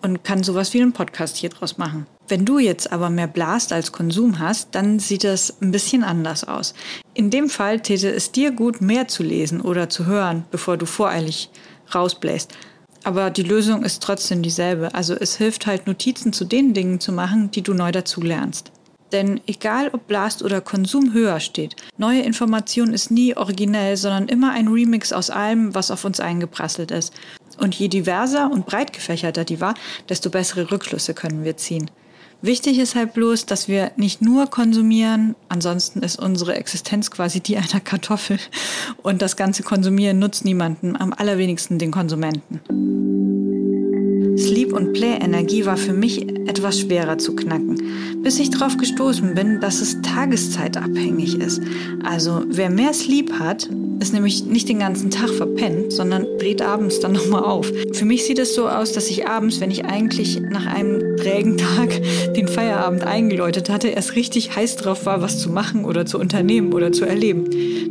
und 0.07 0.23
kann 0.23 0.45
sowas 0.45 0.73
wie 0.73 0.81
einen 0.81 0.93
Podcast 0.93 1.37
hier 1.37 1.51
draus 1.51 1.79
machen. 1.79 2.07
Wenn 2.29 2.45
du 2.45 2.61
jetzt 2.61 2.93
aber 2.93 3.11
mehr 3.11 3.27
Blast 3.27 3.73
als 3.73 3.91
Konsum 3.91 4.39
hast, 4.39 4.75
dann 4.75 5.01
sieht 5.01 5.25
das 5.25 5.61
ein 5.61 5.73
bisschen 5.73 6.05
anders 6.05 6.45
aus. 6.45 6.75
In 7.13 7.31
dem 7.31 7.49
Fall 7.49 7.81
täte 7.81 8.09
es 8.11 8.31
dir 8.31 8.53
gut, 8.53 8.81
mehr 8.81 9.09
zu 9.09 9.25
lesen 9.25 9.61
oder 9.61 9.91
zu 9.91 10.07
hören, 10.07 10.45
bevor 10.53 10.77
du 10.77 10.87
voreilig 10.87 11.51
rausbläst. 11.93 12.53
Aber 13.03 13.31
die 13.31 13.43
Lösung 13.43 13.83
ist 13.85 14.03
trotzdem 14.03 14.43
dieselbe. 14.43 14.95
Also 14.95 15.15
es 15.15 15.37
hilft 15.37 15.67
halt, 15.67 15.87
Notizen 15.87 16.33
zu 16.33 16.45
den 16.45 16.73
Dingen 16.73 17.01
zu 17.01 17.13
machen, 17.13 17.51
die 17.51 17.63
du 17.63 17.75
neu 17.75 17.91
dazu 17.91 18.21
lernst. 18.21 18.73
Denn 19.13 19.41
egal 19.47 19.91
ob 19.93 20.07
Blast 20.09 20.43
oder 20.43 20.61
Konsum 20.61 21.13
höher 21.13 21.39
steht, 21.41 21.77
neue 21.97 22.23
Information 22.23 22.93
ist 22.93 23.11
nie 23.11 23.37
originell, 23.37 23.97
sondern 23.97 24.29
immer 24.29 24.53
ein 24.53 24.69
Remix 24.69 25.13
aus 25.13 25.31
allem, 25.31 25.75
was 25.75 25.91
auf 25.91 26.05
uns 26.05 26.19
eingeprasselt 26.19 26.91
ist. 26.91 27.13
Und 27.59 27.75
je 27.75 27.89
diverser 27.89 28.51
und 28.51 28.67
breit 28.67 28.93
gefächerter 28.93 29.45
die 29.45 29.61
war, 29.61 29.75
desto 30.09 30.31
bessere 30.31 30.71
Rückschlüsse 30.71 31.15
können 31.15 31.45
wir 31.45 31.57
ziehen. 31.57 31.91
Wichtig 32.43 32.79
ist 32.79 32.95
halt 32.95 33.15
bloß, 33.15 33.47
dass 33.47 33.67
wir 33.67 33.93
nicht 33.97 34.21
nur 34.21 34.47
konsumieren, 34.47 35.35
ansonsten 35.49 36.03
ist 36.03 36.19
unsere 36.19 36.55
Existenz 36.55 37.11
quasi 37.11 37.41
die 37.41 37.57
einer 37.57 37.81
Kartoffel 37.81 38.39
und 39.03 39.23
das 39.23 39.37
ganze 39.37 39.63
Konsumieren 39.63 40.19
nutzt 40.19 40.45
niemanden, 40.45 40.97
am 40.97 41.15
allerwenigsten 41.15 41.79
den 41.79 41.91
Konsumenten. 41.91 43.16
Sleep- 44.37 44.73
und 44.73 44.93
Play-Energie 44.93 45.65
war 45.65 45.77
für 45.77 45.93
mich 45.93 46.29
etwas 46.47 46.81
schwerer 46.81 47.19
zu 47.19 47.35
knacken, 47.35 47.81
bis 48.23 48.39
ich 48.39 48.51
darauf 48.51 48.77
gestoßen 48.77 49.35
bin, 49.35 49.61
dass 49.61 49.81
es 49.81 50.01
tageszeitabhängig 50.03 51.39
ist. 51.39 51.63
Also 52.05 52.43
wer 52.49 52.71
mehr 52.71 52.93
Sleep 52.93 53.33
hat, 53.33 53.69
ist 54.01 54.13
nämlich 54.13 54.45
nicht 54.45 54.69
den 54.69 54.79
ganzen 54.79 55.11
Tag 55.11 55.31
verpennt, 55.31 55.93
sondern 55.93 56.27
dreht 56.39 56.61
abends 56.61 57.01
dann 57.01 57.13
nochmal 57.15 57.45
auf. 57.45 57.73
Für 57.93 58.05
mich 58.05 58.25
sieht 58.25 58.39
es 58.39 58.55
so 58.55 58.69
aus, 58.69 58.93
dass 58.93 59.11
ich 59.11 59.27
abends, 59.27 59.61
wenn 59.61 59.71
ich 59.71 59.87
eigentlich 59.87 60.41
nach 60.41 60.67
einem 60.67 61.17
trägen 61.17 61.57
Tag 61.57 62.01
den 62.37 62.49
Feierabend 62.49 63.05
eingeläutet 63.05 63.71
hatte, 63.71 63.89
erst 63.89 64.17
richtig 64.17 64.55
heiß 64.55 64.77
drauf 64.77 65.07
war, 65.07 65.23
was 65.23 65.39
zu 65.39 65.51
machen 65.51 65.85
oder 65.85 66.05
zu 66.05 66.19
unternehmen 66.19 66.73
oder 66.75 66.93
zu 66.93 67.05
erleben. 67.05 67.45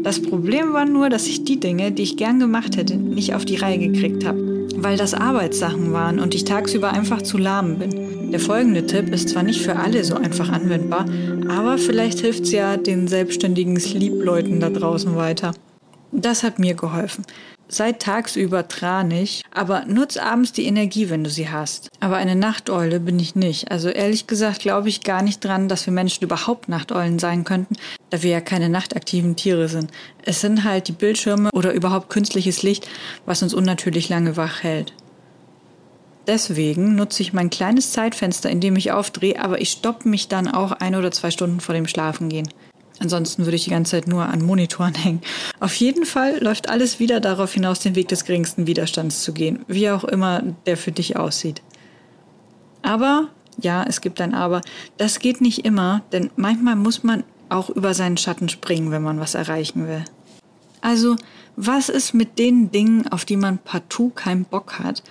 Das 0.04 0.22
Problem 0.22 0.74
war 0.74 0.86
nur, 0.86 1.10
dass 1.10 1.28
ich 1.28 1.44
die 1.44 1.60
Dinge, 1.60 1.92
die 1.92 2.04
ich 2.04 2.18
gern 2.18 2.40
gemacht 2.40 2.78
hätte, 2.78 2.98
nicht 2.98 3.34
auf 3.34 3.46
die 3.46 3.56
Reihe 3.56 3.80
gekriegt 3.80 4.26
habe 4.26 4.55
weil 4.76 4.98
das 4.98 5.14
Arbeitssachen 5.14 5.94
waren 5.94 6.20
und 6.20 6.36
ich 6.36 6.46
tagsüber 6.46 6.92
einfach 6.92 7.22
zu 7.22 7.38
lahm 7.38 7.78
bin. 7.80 8.32
Der 8.32 8.40
folgende 8.40 8.86
Tipp 8.86 9.14
ist 9.14 9.30
zwar 9.30 9.44
nicht 9.44 9.62
für 9.62 9.76
alle 9.76 10.04
so 10.04 10.16
einfach 10.16 10.50
anwendbar, 10.50 11.06
aber 11.48 11.78
vielleicht 11.78 12.20
hilft 12.20 12.44
es 12.44 12.52
ja 12.52 12.78
den 12.78 13.08
selbstständigen 13.08 13.80
Sleep-Leuten 13.80 14.60
da 14.60 14.70
draußen 14.70 15.16
weiter. 15.16 15.54
Das 16.12 16.44
hat 16.44 16.60
mir 16.60 16.74
geholfen. 16.76 17.26
Sei 17.68 17.94
tagsüber 17.94 18.68
tranig, 18.68 19.44
aber 19.52 19.86
nutz 19.86 20.18
abends 20.18 20.52
die 20.52 20.66
Energie, 20.66 21.10
wenn 21.10 21.24
du 21.24 21.32
sie 21.32 21.50
hast. 21.50 21.90
Aber 22.00 22.18
eine 22.18 22.36
Nachteule 22.36 23.00
bin 23.00 23.20
ich 23.20 23.36
nicht. 23.36 23.72
Also 23.72 23.90
ehrlich 23.90 24.28
gesagt 24.28 24.60
glaube 24.60 24.88
ich 24.90 25.02
gar 25.02 25.24
nicht 25.24 25.44
dran, 25.44 25.68
dass 25.68 25.86
wir 25.88 25.94
Menschen 25.94 26.24
überhaupt 26.24 26.70
Nachteulen 26.70 27.18
sein 27.18 27.44
könnten, 27.44 27.76
da 28.12 28.22
wir 28.22 28.32
ja 28.32 28.42
keine 28.42 28.70
nachtaktiven 28.70 29.36
Tiere 29.36 29.68
sind. 29.68 29.90
Es 30.24 30.42
sind 30.42 30.64
halt 30.64 30.88
die 30.88 30.94
Bildschirme 30.94 31.50
oder 31.54 31.74
überhaupt 31.74 32.10
künstliches 32.10 32.62
Licht, 32.62 32.88
was 33.26 33.42
uns 33.42 33.54
unnatürlich 33.54 34.10
lange 34.10 34.38
wach 34.38 34.62
hält. 34.62 34.94
Deswegen 36.28 36.96
nutze 36.96 37.22
ich 37.22 37.34
mein 37.34 37.50
kleines 37.50 37.92
Zeitfenster, 37.92 38.50
in 38.50 38.60
dem 38.60 38.76
ich 38.76 38.92
aufdrehe, 38.92 39.40
aber 39.40 39.62
ich 39.62 39.72
stoppe 39.72 40.08
mich 40.08 40.28
dann 40.28 40.48
auch 40.48 40.72
ein 40.72 40.96
oder 40.96 41.12
zwei 41.12 41.32
Stunden 41.32 41.60
vor 41.60 41.76
dem 41.76 41.88
Schlafengehen. 41.88 42.48
Ansonsten 43.00 43.46
würde 43.46 43.56
ich 43.56 43.66
die 43.66 43.72
ganze 43.72 43.92
Zeit 43.92 44.08
nur 44.08 44.26
an 44.26 44.42
Monitoren 44.42 44.94
hängen. 44.96 45.22
Auf 45.60 45.76
jeden 45.76 46.06
Fall 46.06 46.42
läuft 46.42 46.70
alles 46.70 47.00
wieder 47.00 47.20
darauf 47.20 47.54
hinaus, 47.54 47.80
den 47.80 47.96
Weg 47.96 48.08
des 48.08 48.26
geringsten 48.26 48.68
Widerstands 48.68 49.24
zu 49.24 49.34
gehen, 49.34 49.66
wie 49.68 49.90
auch 49.90 50.04
immer 50.04 50.42
der 50.66 50.78
für 50.78 50.92
dich 50.92 51.18
aussieht. 51.18 51.62
Aber, 52.82 53.30
ja, 53.60 53.84
es 53.88 54.02
gibt 54.02 54.22
ein 54.22 54.34
Aber, 54.34 54.62
das 54.98 55.20
geht 55.20 55.42
nicht 55.42 55.66
immer, 55.66 56.04
denn 56.12 56.30
manchmal 56.36 56.76
muss 56.76 57.04
man 57.04 57.24
auch 57.50 57.70
über 57.70 57.94
seinen 57.94 58.18
Schatten 58.18 58.50
springen, 58.50 58.92
wenn 58.92 59.02
man 59.04 59.20
was 59.20 59.36
erreichen 59.36 59.88
will. 59.88 60.04
Also, 60.82 61.16
was 61.56 61.90
ist 61.90 62.14
mit 62.14 62.38
den 62.38 62.72
Dingen, 62.72 63.08
auf 63.08 63.26
die 63.26 63.38
man 63.38 63.58
partout 63.58 64.12
keinen 64.12 64.46
Bock 64.46 64.78
hat, 64.80 65.04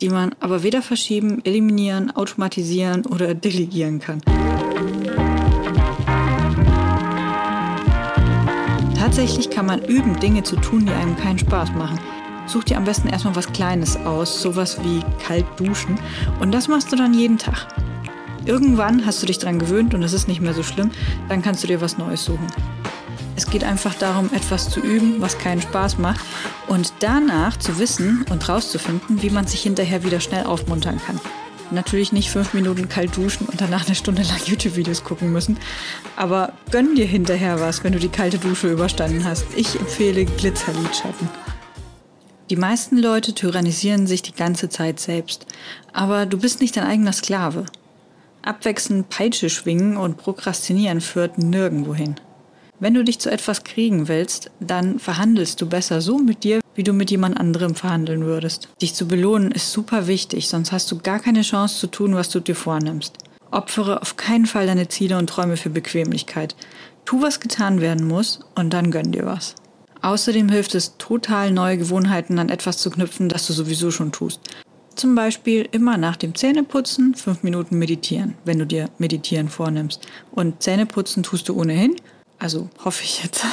die 0.00 0.08
man 0.08 0.34
aber 0.40 0.62
weder 0.62 0.82
verschieben, 0.82 1.44
eliminieren, 1.44 2.10
automatisieren 2.10 3.04
oder 3.06 3.34
delegieren 3.34 3.98
kann? 3.98 4.22
Tatsächlich 9.10 9.50
kann 9.50 9.66
man 9.66 9.84
üben, 9.86 10.20
Dinge 10.20 10.44
zu 10.44 10.54
tun, 10.54 10.86
die 10.86 10.92
einem 10.92 11.16
keinen 11.16 11.36
Spaß 11.36 11.72
machen. 11.72 11.98
Such 12.46 12.62
dir 12.62 12.76
am 12.76 12.84
besten 12.84 13.08
erstmal 13.08 13.34
was 13.34 13.52
Kleines 13.52 13.96
aus, 13.96 14.40
sowas 14.40 14.78
wie 14.84 15.02
kalt 15.26 15.44
duschen. 15.56 15.98
Und 16.38 16.52
das 16.52 16.68
machst 16.68 16.92
du 16.92 16.96
dann 16.96 17.12
jeden 17.12 17.36
Tag. 17.36 17.66
Irgendwann 18.44 19.04
hast 19.04 19.20
du 19.20 19.26
dich 19.26 19.40
dran 19.40 19.58
gewöhnt 19.58 19.94
und 19.94 20.04
es 20.04 20.12
ist 20.12 20.28
nicht 20.28 20.40
mehr 20.40 20.54
so 20.54 20.62
schlimm, 20.62 20.92
dann 21.28 21.42
kannst 21.42 21.64
du 21.64 21.66
dir 21.66 21.80
was 21.80 21.98
Neues 21.98 22.24
suchen. 22.24 22.46
Es 23.34 23.50
geht 23.50 23.64
einfach 23.64 23.94
darum, 23.94 24.30
etwas 24.32 24.70
zu 24.70 24.78
üben, 24.78 25.16
was 25.18 25.36
keinen 25.38 25.60
Spaß 25.60 25.98
macht 25.98 26.20
und 26.68 26.92
danach 27.00 27.56
zu 27.56 27.80
wissen 27.80 28.24
und 28.30 28.48
rauszufinden, 28.48 29.22
wie 29.22 29.30
man 29.30 29.48
sich 29.48 29.62
hinterher 29.62 30.04
wieder 30.04 30.20
schnell 30.20 30.46
aufmuntern 30.46 31.00
kann. 31.04 31.20
Natürlich 31.70 32.12
nicht 32.12 32.30
fünf 32.30 32.52
Minuten 32.52 32.88
kalt 32.88 33.16
duschen 33.16 33.46
und 33.46 33.60
danach 33.60 33.86
eine 33.86 33.94
Stunde 33.94 34.22
lang 34.22 34.40
YouTube-Videos 34.44 35.04
gucken 35.04 35.32
müssen. 35.32 35.58
Aber 36.16 36.52
gönn 36.70 36.96
dir 36.96 37.06
hinterher 37.06 37.60
was, 37.60 37.84
wenn 37.84 37.92
du 37.92 37.98
die 37.98 38.08
kalte 38.08 38.38
Dusche 38.38 38.72
überstanden 38.72 39.24
hast. 39.24 39.46
Ich 39.56 39.78
empfehle 39.78 40.24
Glitzerlidschatten. 40.24 41.28
Die 42.50 42.56
meisten 42.56 42.98
Leute 42.98 43.32
tyrannisieren 43.32 44.08
sich 44.08 44.22
die 44.22 44.34
ganze 44.34 44.68
Zeit 44.68 44.98
selbst. 44.98 45.46
Aber 45.92 46.26
du 46.26 46.36
bist 46.36 46.60
nicht 46.60 46.76
dein 46.76 46.84
eigener 46.84 47.12
Sklave. 47.12 47.66
Abwechselnd 48.42 49.08
Peitsche 49.08 49.50
schwingen 49.50 49.96
und 49.96 50.16
prokrastinieren 50.16 51.00
führt 51.00 51.38
nirgendwo 51.38 51.94
hin. 51.94 52.16
Wenn 52.80 52.94
du 52.94 53.04
dich 53.04 53.18
zu 53.18 53.30
etwas 53.30 53.62
kriegen 53.62 54.08
willst, 54.08 54.50
dann 54.58 54.98
verhandelst 54.98 55.60
du 55.60 55.68
besser 55.68 56.00
so 56.00 56.16
mit 56.16 56.44
dir, 56.44 56.60
wie 56.74 56.82
du 56.82 56.94
mit 56.94 57.10
jemand 57.10 57.38
anderem 57.38 57.74
verhandeln 57.74 58.24
würdest. 58.24 58.68
Dich 58.80 58.94
zu 58.94 59.06
belohnen 59.06 59.52
ist 59.52 59.70
super 59.70 60.06
wichtig, 60.06 60.48
sonst 60.48 60.72
hast 60.72 60.90
du 60.90 60.98
gar 60.98 61.18
keine 61.18 61.42
Chance 61.42 61.78
zu 61.78 61.88
tun, 61.88 62.14
was 62.14 62.30
du 62.30 62.40
dir 62.40 62.56
vornimmst. 62.56 63.18
Opfere 63.50 64.00
auf 64.00 64.16
keinen 64.16 64.46
Fall 64.46 64.66
deine 64.66 64.88
Ziele 64.88 65.18
und 65.18 65.28
Träume 65.28 65.58
für 65.58 65.68
Bequemlichkeit. 65.68 66.56
Tu, 67.04 67.20
was 67.20 67.40
getan 67.40 67.82
werden 67.82 68.08
muss, 68.08 68.40
und 68.54 68.72
dann 68.72 68.90
gönn 68.90 69.12
dir 69.12 69.26
was. 69.26 69.56
Außerdem 70.00 70.48
hilft 70.48 70.74
es, 70.74 70.96
total 70.96 71.50
neue 71.50 71.76
Gewohnheiten 71.76 72.38
an 72.38 72.48
etwas 72.48 72.78
zu 72.78 72.90
knüpfen, 72.90 73.28
das 73.28 73.46
du 73.46 73.52
sowieso 73.52 73.90
schon 73.90 74.12
tust. 74.12 74.40
Zum 74.94 75.14
Beispiel 75.14 75.68
immer 75.70 75.98
nach 75.98 76.16
dem 76.16 76.34
Zähneputzen 76.34 77.14
fünf 77.14 77.42
Minuten 77.42 77.78
meditieren, 77.78 78.34
wenn 78.44 78.58
du 78.58 78.66
dir 78.66 78.88
Meditieren 78.98 79.50
vornimmst. 79.50 80.06
Und 80.30 80.62
Zähneputzen 80.62 81.22
tust 81.22 81.48
du 81.48 81.58
ohnehin 81.58 81.96
also 82.40 82.68
hoffe 82.84 83.04
ich 83.04 83.22
jetzt. 83.22 83.44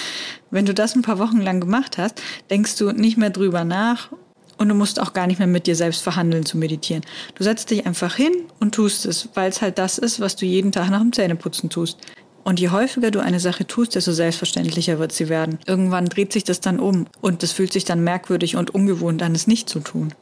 Wenn 0.50 0.64
du 0.64 0.72
das 0.72 0.94
ein 0.94 1.02
paar 1.02 1.18
Wochen 1.18 1.40
lang 1.40 1.60
gemacht 1.60 1.98
hast, 1.98 2.22
denkst 2.50 2.76
du 2.76 2.92
nicht 2.92 3.18
mehr 3.18 3.30
drüber 3.30 3.64
nach 3.64 4.10
und 4.58 4.68
du 4.68 4.74
musst 4.74 5.00
auch 5.00 5.12
gar 5.12 5.26
nicht 5.26 5.38
mehr 5.38 5.48
mit 5.48 5.66
dir 5.66 5.76
selbst 5.76 6.02
verhandeln 6.02 6.46
zu 6.46 6.56
meditieren. 6.56 7.02
Du 7.34 7.44
setzt 7.44 7.70
dich 7.70 7.84
einfach 7.84 8.14
hin 8.14 8.32
und 8.60 8.74
tust 8.74 9.04
es, 9.06 9.28
weil 9.34 9.50
es 9.50 9.60
halt 9.60 9.78
das 9.78 9.98
ist, 9.98 10.20
was 10.20 10.36
du 10.36 10.46
jeden 10.46 10.72
Tag 10.72 10.90
nach 10.90 11.00
dem 11.00 11.12
Zähneputzen 11.12 11.68
tust. 11.68 11.98
Und 12.44 12.60
je 12.60 12.70
häufiger 12.70 13.10
du 13.10 13.18
eine 13.18 13.40
Sache 13.40 13.66
tust, 13.66 13.96
desto 13.96 14.12
selbstverständlicher 14.12 15.00
wird 15.00 15.10
sie 15.10 15.28
werden. 15.28 15.58
Irgendwann 15.66 16.06
dreht 16.06 16.32
sich 16.32 16.44
das 16.44 16.60
dann 16.60 16.78
um 16.78 17.06
und 17.20 17.42
es 17.42 17.50
fühlt 17.50 17.72
sich 17.72 17.84
dann 17.84 18.04
merkwürdig 18.04 18.54
und 18.54 18.72
ungewohnt 18.72 19.20
an, 19.22 19.34
es 19.34 19.48
nicht 19.48 19.68
zu 19.68 19.80
tun. 19.80 20.14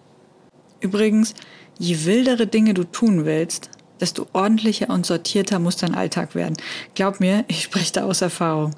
Übrigens, 0.81 1.35
je 1.79 2.07
wildere 2.07 2.47
Dinge 2.47 2.73
du 2.73 2.85
tun 2.85 3.27
willst, 3.27 3.69
desto 4.05 4.27
ordentlicher 4.35 4.91
und 4.91 5.07
sortierter 5.07 5.59
muss 5.59 5.79
dein 5.79 5.95
Alltag 5.95 6.35
werden. 6.35 6.59
Glaub 6.95 7.21
mir, 7.21 7.47
ich 7.49 7.63
spreche 7.63 7.95
da 7.95 8.05
aus 8.05 8.21
Erfahrung. 8.21 8.73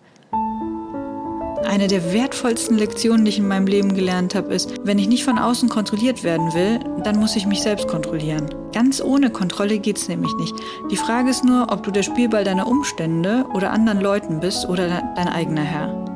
Eine 1.64 1.88
der 1.88 2.12
wertvollsten 2.12 2.78
Lektionen, 2.78 3.24
die 3.24 3.30
ich 3.30 3.38
in 3.38 3.48
meinem 3.48 3.66
Leben 3.66 3.96
gelernt 3.96 4.36
habe, 4.36 4.54
ist, 4.54 4.74
wenn 4.84 5.00
ich 5.00 5.08
nicht 5.08 5.24
von 5.24 5.36
außen 5.36 5.68
kontrolliert 5.68 6.22
werden 6.22 6.54
will, 6.54 6.78
dann 7.02 7.18
muss 7.18 7.34
ich 7.34 7.44
mich 7.44 7.60
selbst 7.60 7.88
kontrollieren. 7.88 8.54
Ganz 8.72 9.00
ohne 9.00 9.30
Kontrolle 9.30 9.80
geht's 9.80 10.06
nämlich 10.06 10.32
nicht. 10.34 10.54
Die 10.92 10.96
Frage 10.96 11.30
ist 11.30 11.44
nur, 11.44 11.72
ob 11.72 11.82
du 11.82 11.90
der 11.90 12.04
Spielball 12.04 12.44
deiner 12.44 12.68
Umstände 12.68 13.46
oder 13.52 13.72
anderen 13.72 14.00
Leuten 14.00 14.38
bist 14.38 14.68
oder 14.68 14.86
dein 15.16 15.28
eigener 15.28 15.64
Herr. 15.64 16.15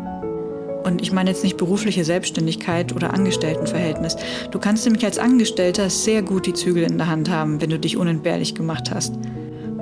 Und 0.90 1.00
ich 1.03 1.12
meine 1.12 1.31
jetzt 1.31 1.44
nicht 1.44 1.57
berufliche 1.57 2.05
Selbstständigkeit 2.05 2.94
oder 2.94 3.14
Angestelltenverhältnis. 3.14 4.16
Du 4.50 4.59
kannst 4.59 4.85
nämlich 4.85 5.05
als 5.05 5.18
Angestellter 5.18 5.88
sehr 5.88 6.22
gut 6.22 6.46
die 6.46 6.53
Zügel 6.53 6.83
in 6.83 6.98
der 6.98 7.07
Hand 7.07 7.31
haben, 7.31 7.61
wenn 7.61 7.70
du 7.70 7.79
dich 7.79 7.96
unentbehrlich 7.96 8.57
gemacht 8.57 8.90
hast. 8.92 9.14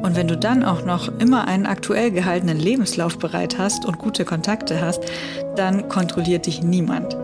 Und 0.02 0.16
wenn 0.16 0.28
du 0.28 0.36
dann 0.36 0.62
auch 0.62 0.84
noch 0.84 1.08
immer 1.18 1.48
einen 1.48 1.66
aktuell 1.66 2.10
gehaltenen 2.10 2.58
Lebenslauf 2.58 3.18
bereit 3.18 3.58
hast 3.58 3.86
und 3.86 3.98
gute 3.98 4.24
Kontakte 4.24 4.80
hast, 4.80 5.02
dann 5.56 5.88
kontrolliert 5.88 6.46
dich 6.46 6.62
niemand. 6.62 7.16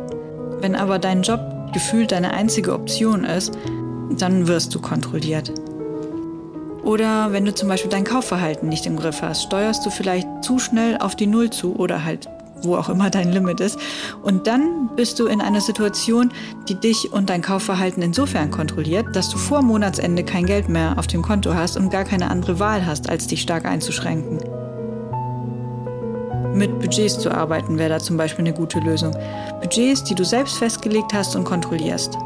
Wenn 0.61 0.75
aber 0.75 0.99
dein 0.99 1.23
Job 1.23 1.40
gefühlt 1.73 2.11
deine 2.12 2.33
einzige 2.33 2.73
Option 2.73 3.25
ist, 3.25 3.53
dann 4.18 4.49
wirst 4.49 4.75
du 4.75 4.81
kontrolliert. 4.81 5.53
Oder 6.83 7.33
wenn 7.33 7.44
du 7.44 7.55
zum 7.55 7.68
Beispiel 7.68 7.90
dein 7.90 8.05
Kaufverhalten 8.05 8.68
nicht 8.68 8.87
im 8.87 8.97
Griff 8.97 9.23
hast, 9.23 9.42
steuerst 9.42 9.85
du 9.85 9.90
vielleicht 9.90 10.27
zu 10.42 10.59
schnell 10.59 10.97
auf 10.99 11.16
die 11.16 11.27
Null 11.27 11.51
zu 11.51 11.77
oder 11.77 12.05
halt 12.05 12.29
wo 12.64 12.77
auch 12.77 12.88
immer 12.88 13.11
dein 13.11 13.31
Limit 13.33 13.61
ist. 13.61 13.79
Und 14.22 14.46
dann 14.46 14.90
bist 14.96 15.20
du 15.20 15.27
in 15.27 15.40
einer 15.40 15.61
Situation, 15.61 16.33
die 16.68 16.74
dich 16.74 17.12
und 17.12 17.31
dein 17.31 17.42
Kaufverhalten 17.42 18.03
insofern 18.03 18.50
kontrolliert, 18.50 19.14
dass 19.14 19.29
du 19.29 19.38
vor 19.38 19.62
Monatsende 19.62 20.24
kein 20.24 20.46
Geld 20.46 20.68
mehr 20.68 20.98
auf 20.98 21.07
dem 21.07 21.22
Konto 21.22 21.55
hast 21.55 21.77
und 21.77 21.90
gar 21.90 22.05
keine 22.05 22.31
andere 22.31 22.59
Wahl 22.59 22.87
hast, 22.87 23.09
als 23.09 23.27
dich 23.27 23.40
stark 23.40 23.64
einzuschränken. 23.64 24.38
Mit 26.55 26.79
Budgets 26.79 27.18
zu 27.18 27.33
arbeiten 27.33 27.79
wäre 27.79 27.90
da 27.90 27.98
zum 27.98 28.16
Beispiel 28.16 28.44
eine 28.44 28.55
gute 28.55 28.79
Lösung. 28.79 29.16
Budgets, 29.61 30.05
die 30.05 30.14
du 30.14 30.24
selbst 30.24 30.57
festgelegt 30.59 31.12
hast 31.12 31.35
und 31.35 31.44
kontrollierst. 31.44 32.16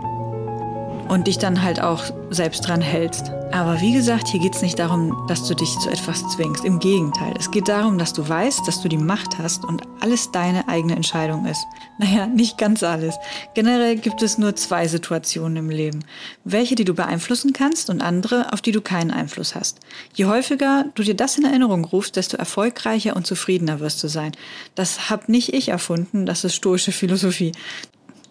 Und 1.08 1.26
dich 1.26 1.38
dann 1.38 1.62
halt 1.62 1.80
auch 1.80 2.04
selbst 2.30 2.68
dran 2.68 2.82
hältst. 2.82 3.30
Aber 3.50 3.80
wie 3.80 3.92
gesagt, 3.94 4.28
hier 4.28 4.40
geht 4.40 4.54
es 4.54 4.60
nicht 4.60 4.78
darum, 4.78 5.26
dass 5.26 5.48
du 5.48 5.54
dich 5.54 5.78
zu 5.78 5.88
etwas 5.88 6.22
zwingst. 6.28 6.66
Im 6.66 6.78
Gegenteil, 6.78 7.34
es 7.38 7.50
geht 7.50 7.68
darum, 7.68 7.96
dass 7.96 8.12
du 8.12 8.28
weißt, 8.28 8.68
dass 8.68 8.82
du 8.82 8.88
die 8.88 8.98
Macht 8.98 9.38
hast 9.38 9.64
und 9.64 9.82
alles 10.00 10.30
deine 10.32 10.68
eigene 10.68 10.94
Entscheidung 10.96 11.46
ist. 11.46 11.64
Naja, 12.00 12.28
nicht 12.28 12.58
ganz 12.58 12.84
alles. 12.84 13.16
Generell 13.54 13.96
gibt 13.96 14.22
es 14.22 14.38
nur 14.38 14.54
zwei 14.54 14.86
Situationen 14.86 15.56
im 15.56 15.68
Leben. 15.68 16.04
Welche, 16.44 16.76
die 16.76 16.84
du 16.84 16.94
beeinflussen 16.94 17.52
kannst 17.52 17.90
und 17.90 18.02
andere, 18.02 18.52
auf 18.52 18.62
die 18.62 18.70
du 18.70 18.80
keinen 18.80 19.10
Einfluss 19.10 19.56
hast. 19.56 19.80
Je 20.14 20.26
häufiger 20.26 20.84
du 20.94 21.02
dir 21.02 21.16
das 21.16 21.36
in 21.38 21.44
Erinnerung 21.44 21.84
rufst, 21.84 22.14
desto 22.14 22.36
erfolgreicher 22.36 23.16
und 23.16 23.26
zufriedener 23.26 23.80
wirst 23.80 24.00
du 24.04 24.06
sein. 24.06 24.30
Das 24.76 25.10
hab 25.10 25.28
nicht 25.28 25.52
ich 25.54 25.70
erfunden, 25.70 26.24
das 26.24 26.44
ist 26.44 26.54
stoische 26.54 26.92
Philosophie. 26.92 27.50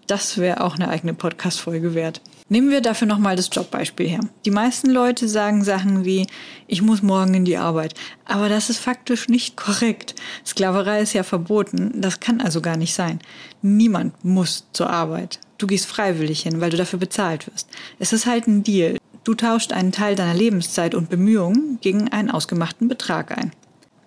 Das 0.08 0.38
wäre 0.38 0.62
auch 0.62 0.76
eine 0.76 0.88
eigene 0.88 1.14
Podcast-Folge 1.14 1.94
wert. 1.94 2.22
Nehmen 2.50 2.72
wir 2.72 2.80
dafür 2.80 3.08
nochmal 3.08 3.36
das 3.36 3.50
Jobbeispiel 3.52 4.08
her. 4.08 4.22
Die 4.46 4.52
meisten 4.52 4.90
Leute 4.90 5.28
sagen 5.28 5.66
Sachen 5.66 6.06
wie, 6.06 6.28
ich 6.66 6.82
muss 6.82 7.02
morgen 7.02 7.34
in 7.34 7.44
die 7.44 7.58
Arbeit. 7.58 7.94
Aber 8.24 8.48
das 8.48 8.70
ist 8.70 8.80
faktisch 8.80 9.28
nicht 9.28 9.58
korrekt. 9.58 10.16
Sklaverei 10.46 11.02
ist 11.02 11.14
ja 11.14 11.24
verboten. 11.24 12.00
Das 12.00 12.22
kann 12.22 12.40
also 12.40 12.62
gar 12.62 12.78
nicht 12.78 12.94
sein. 12.94 13.20
Niemand 13.62 14.24
muss 14.24 14.66
zur 14.72 14.90
Arbeit. 14.90 15.40
Du 15.58 15.68
gehst 15.68 15.88
freiwillig 15.88 16.44
hin, 16.44 16.62
weil 16.62 16.70
du 16.70 16.78
dafür 16.78 17.00
bezahlt 17.00 17.48
wirst. 17.48 17.68
Es 18.00 18.14
ist 18.14 18.26
halt 18.26 18.48
ein 18.48 18.64
Deal. 18.64 18.98
Du 19.26 19.34
tauscht 19.34 19.74
einen 19.74 19.92
Teil 19.92 20.16
deiner 20.16 20.34
Lebenszeit 20.34 20.96
und 20.96 21.10
Bemühungen 21.10 21.80
gegen 21.82 22.08
einen 22.14 22.32
ausgemachten 22.32 22.88
Betrag 22.88 23.38
ein. 23.38 23.52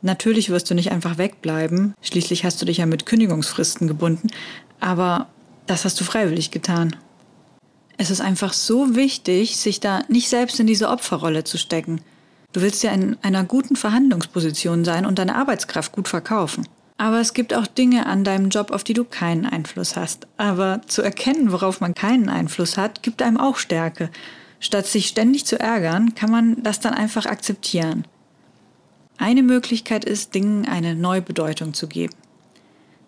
Natürlich 0.00 0.48
wirst 0.48 0.70
du 0.70 0.74
nicht 0.74 0.92
einfach 0.92 1.18
wegbleiben. 1.18 1.92
Schließlich 2.00 2.46
hast 2.46 2.62
du 2.62 2.64
dich 2.64 2.78
ja 2.78 2.86
mit 2.86 3.04
Kündigungsfristen 3.04 3.86
gebunden. 3.86 4.28
Aber 4.78 5.26
das 5.66 5.84
hast 5.84 6.00
du 6.00 6.04
freiwillig 6.04 6.50
getan. 6.50 6.96
Es 8.00 8.08
ist 8.08 8.22
einfach 8.22 8.54
so 8.54 8.96
wichtig, 8.96 9.58
sich 9.58 9.78
da 9.78 10.04
nicht 10.08 10.30
selbst 10.30 10.58
in 10.58 10.66
diese 10.66 10.88
Opferrolle 10.88 11.44
zu 11.44 11.58
stecken. 11.58 12.00
Du 12.54 12.62
willst 12.62 12.82
ja 12.82 12.92
in 12.92 13.18
einer 13.20 13.44
guten 13.44 13.76
Verhandlungsposition 13.76 14.86
sein 14.86 15.04
und 15.04 15.18
deine 15.18 15.34
Arbeitskraft 15.34 15.92
gut 15.92 16.08
verkaufen. 16.08 16.66
Aber 16.96 17.20
es 17.20 17.34
gibt 17.34 17.52
auch 17.52 17.66
Dinge 17.66 18.06
an 18.06 18.24
deinem 18.24 18.48
Job, 18.48 18.70
auf 18.70 18.84
die 18.84 18.94
du 18.94 19.04
keinen 19.04 19.44
Einfluss 19.44 19.96
hast. 19.96 20.26
Aber 20.38 20.80
zu 20.86 21.02
erkennen, 21.02 21.52
worauf 21.52 21.82
man 21.82 21.92
keinen 21.92 22.30
Einfluss 22.30 22.78
hat, 22.78 23.02
gibt 23.02 23.20
einem 23.20 23.36
auch 23.36 23.58
Stärke. 23.58 24.08
Statt 24.60 24.86
sich 24.86 25.06
ständig 25.06 25.44
zu 25.44 25.60
ärgern, 25.60 26.14
kann 26.14 26.30
man 26.30 26.62
das 26.62 26.80
dann 26.80 26.94
einfach 26.94 27.26
akzeptieren. 27.26 28.06
Eine 29.18 29.42
Möglichkeit 29.42 30.06
ist, 30.06 30.34
Dingen 30.34 30.66
eine 30.66 30.94
neue 30.94 31.20
Bedeutung 31.20 31.74
zu 31.74 31.86
geben. 31.86 32.14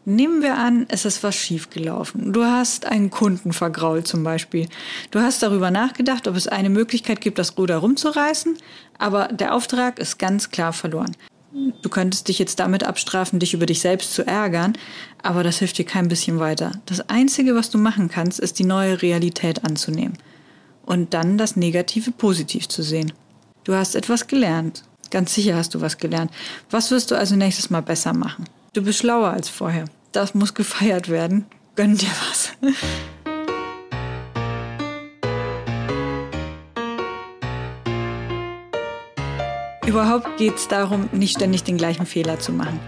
Nehmen 0.05 0.43
wir 0.43 0.59
an, 0.59 0.87
es 0.89 1.05
ist 1.05 1.23
was 1.23 1.37
schiefgelaufen. 1.37 2.33
Du 2.33 2.45
hast 2.45 2.87
einen 2.87 3.11
Kunden 3.11 3.53
vergrault 3.53 4.09
zum 4.09 4.25
Beispiel. 4.25 4.69
Du 5.13 5.21
hast 5.21 5.45
darüber 5.45 5.71
nachgedacht, 5.71 6.27
ob 6.27 6.35
es 6.35 6.49
eine 6.49 6.71
Möglichkeit 6.71 7.21
gibt, 7.21 7.39
das 7.39 7.57
Ruder 7.57 7.77
rumzureißen, 7.77 8.59
aber 8.99 9.29
der 9.29 9.55
Auftrag 9.55 10.01
ist 10.01 10.19
ganz 10.19 10.51
klar 10.51 10.73
verloren. 10.73 11.17
Du 11.83 11.89
könntest 11.89 12.27
dich 12.27 12.41
jetzt 12.41 12.59
damit 12.59 12.83
abstrafen, 12.83 13.39
dich 13.39 13.55
über 13.55 13.67
dich 13.67 13.81
selbst 13.81 14.13
zu 14.13 14.27
ärgern, 14.27 14.73
aber 15.23 15.45
das 15.45 15.59
hilft 15.59 15.79
dir 15.79 15.85
kein 15.85 16.09
bisschen 16.09 16.41
weiter. 16.41 16.73
Das 16.87 17.09
Einzige, 17.09 17.55
was 17.55 17.71
du 17.71 17.79
machen 17.79 18.09
kannst, 18.09 18.41
ist 18.41 18.59
die 18.59 18.65
neue 18.65 19.03
Realität 19.03 19.65
anzunehmen 19.65 20.19
und 20.85 21.15
dann 21.15 21.39
das 21.39 21.55
Negative 21.55 22.11
positiv 22.11 22.69
zu 22.69 22.83
sehen. 22.83 23.13
Du 23.63 23.75
hast 23.75 23.95
etwas 23.95 24.27
gelernt. 24.27 24.83
Ganz 25.11 25.35
sicher 25.35 25.55
hast 25.55 25.75
du 25.75 25.81
was 25.81 25.99
gelernt. 25.99 26.33
Was 26.71 26.91
wirst 26.91 27.13
du 27.13 27.15
also 27.15 27.37
nächstes 27.37 27.71
Mal 27.71 27.83
besser 27.83 28.15
machen? 28.15 28.47
Du 28.75 28.81
bist 28.81 29.01
schlauer 29.01 29.29
als 29.29 29.51
vorher. 29.51 29.85
Das 30.13 30.33
muss 30.35 30.55
gefeiert 30.55 31.11
werden. 31.11 31.45
Gönn 31.77 31.95
dir 31.95 32.09
was. 32.27 32.53
Überhaupt 39.87 40.39
geht 40.39 40.55
es 40.55 40.69
darum, 40.69 41.11
nicht 41.13 41.37
ständig 41.37 41.65
den 41.65 41.77
gleichen 41.77 42.07
Fehler 42.07 42.39
zu 42.39 42.51
machen. 42.51 42.81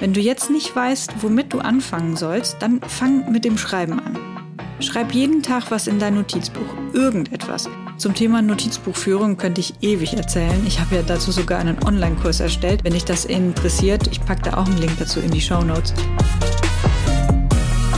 Wenn 0.00 0.12
du 0.12 0.18
jetzt 0.18 0.50
nicht 0.50 0.74
weißt, 0.74 1.22
womit 1.22 1.52
du 1.52 1.60
anfangen 1.60 2.16
sollst, 2.16 2.56
dann 2.60 2.80
fang 2.80 3.30
mit 3.30 3.44
dem 3.44 3.56
Schreiben 3.58 4.00
an. 4.00 4.18
Schreib 4.80 5.12
jeden 5.12 5.44
Tag 5.44 5.70
was 5.70 5.86
in 5.86 6.00
dein 6.00 6.16
Notizbuch, 6.16 6.74
irgendetwas. 6.92 7.68
Zum 7.98 8.14
Thema 8.14 8.42
Notizbuchführung 8.42 9.36
könnte 9.38 9.60
ich 9.60 9.74
ewig 9.80 10.14
erzählen. 10.14 10.64
Ich 10.68 10.78
habe 10.78 10.94
ja 10.94 11.02
dazu 11.02 11.32
sogar 11.32 11.58
einen 11.58 11.82
Online-Kurs 11.82 12.38
erstellt. 12.38 12.84
Wenn 12.84 12.92
dich 12.92 13.04
das 13.04 13.24
interessiert, 13.24 14.06
ich 14.12 14.20
packe 14.24 14.42
da 14.42 14.56
auch 14.56 14.66
einen 14.66 14.78
Link 14.78 14.92
dazu 15.00 15.18
in 15.18 15.32
die 15.32 15.40
Show 15.40 15.62
Notes. 15.62 15.92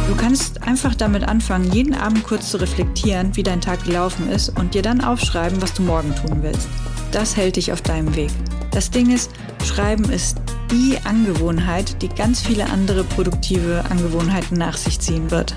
Du 0.08 0.16
kannst 0.16 0.62
einfach 0.62 0.94
damit 0.94 1.24
anfangen, 1.24 1.70
jeden 1.70 1.92
Abend 1.92 2.24
kurz 2.24 2.50
zu 2.50 2.56
reflektieren, 2.56 3.36
wie 3.36 3.42
dein 3.42 3.60
Tag 3.60 3.84
gelaufen 3.84 4.30
ist 4.30 4.58
und 4.58 4.72
dir 4.72 4.80
dann 4.80 5.02
aufschreiben, 5.02 5.60
was 5.60 5.74
du 5.74 5.82
morgen 5.82 6.14
tun 6.14 6.38
willst. 6.40 6.66
Das 7.12 7.36
hält 7.36 7.56
dich 7.56 7.70
auf 7.70 7.82
deinem 7.82 8.16
Weg. 8.16 8.30
Das 8.70 8.90
Ding 8.90 9.14
ist, 9.14 9.30
Schreiben 9.66 10.10
ist 10.10 10.38
die 10.70 10.96
Angewohnheit, 11.04 12.00
die 12.00 12.08
ganz 12.08 12.40
viele 12.40 12.70
andere 12.70 13.04
produktive 13.04 13.84
Angewohnheiten 13.90 14.56
nach 14.56 14.78
sich 14.78 14.98
ziehen 14.98 15.30
wird. 15.30 15.54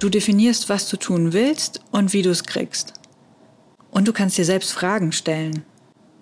Du 0.00 0.08
definierst, 0.08 0.68
was 0.68 0.88
du 0.88 0.96
tun 0.96 1.32
willst 1.32 1.82
und 1.92 2.12
wie 2.12 2.22
du 2.22 2.30
es 2.30 2.42
kriegst. 2.42 2.95
Und 3.96 4.06
du 4.06 4.12
kannst 4.12 4.36
dir 4.36 4.44
selbst 4.44 4.74
Fragen 4.74 5.10
stellen. 5.10 5.64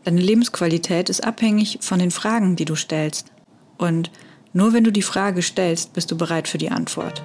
Deine 0.05 0.21
Lebensqualität 0.21 1.11
ist 1.11 1.25
abhängig 1.25 1.79
von 1.81 1.99
den 1.99 2.13
Fragen, 2.13 2.55
die 2.55 2.67
du 2.67 2.77
stellst. 2.77 3.33
Und 3.79 4.13
nur 4.53 4.73
wenn 4.73 4.85
du 4.85 4.93
die 4.93 5.03
Frage 5.03 5.43
stellst, 5.43 5.93
bist 5.93 6.09
du 6.13 6.17
bereit 6.17 6.47
für 6.47 6.57
die 6.57 6.71
Antwort. 6.71 7.21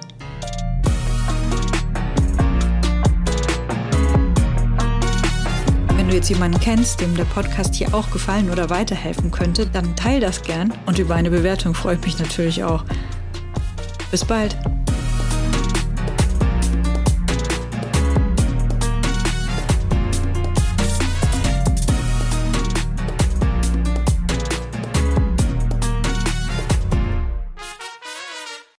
Wenn 5.94 6.08
du 6.08 6.16
jetzt 6.16 6.30
jemanden 6.30 6.58
kennst, 6.58 7.00
dem 7.00 7.14
der 7.14 7.26
Podcast 7.26 7.76
hier 7.76 7.94
auch 7.94 8.10
gefallen 8.10 8.50
oder 8.50 8.70
weiterhelfen 8.70 9.30
könnte, 9.30 9.66
dann 9.66 9.94
teil 9.94 10.18
das 10.18 10.42
gern 10.42 10.74
und 10.84 10.98
über 10.98 11.14
eine 11.14 11.30
Bewertung 11.30 11.74
freue 11.74 11.94
ich 11.94 12.00
mich 12.00 12.18
natürlich 12.18 12.64
auch. 12.64 12.84
Bis 14.10 14.24
bald! 14.24 14.56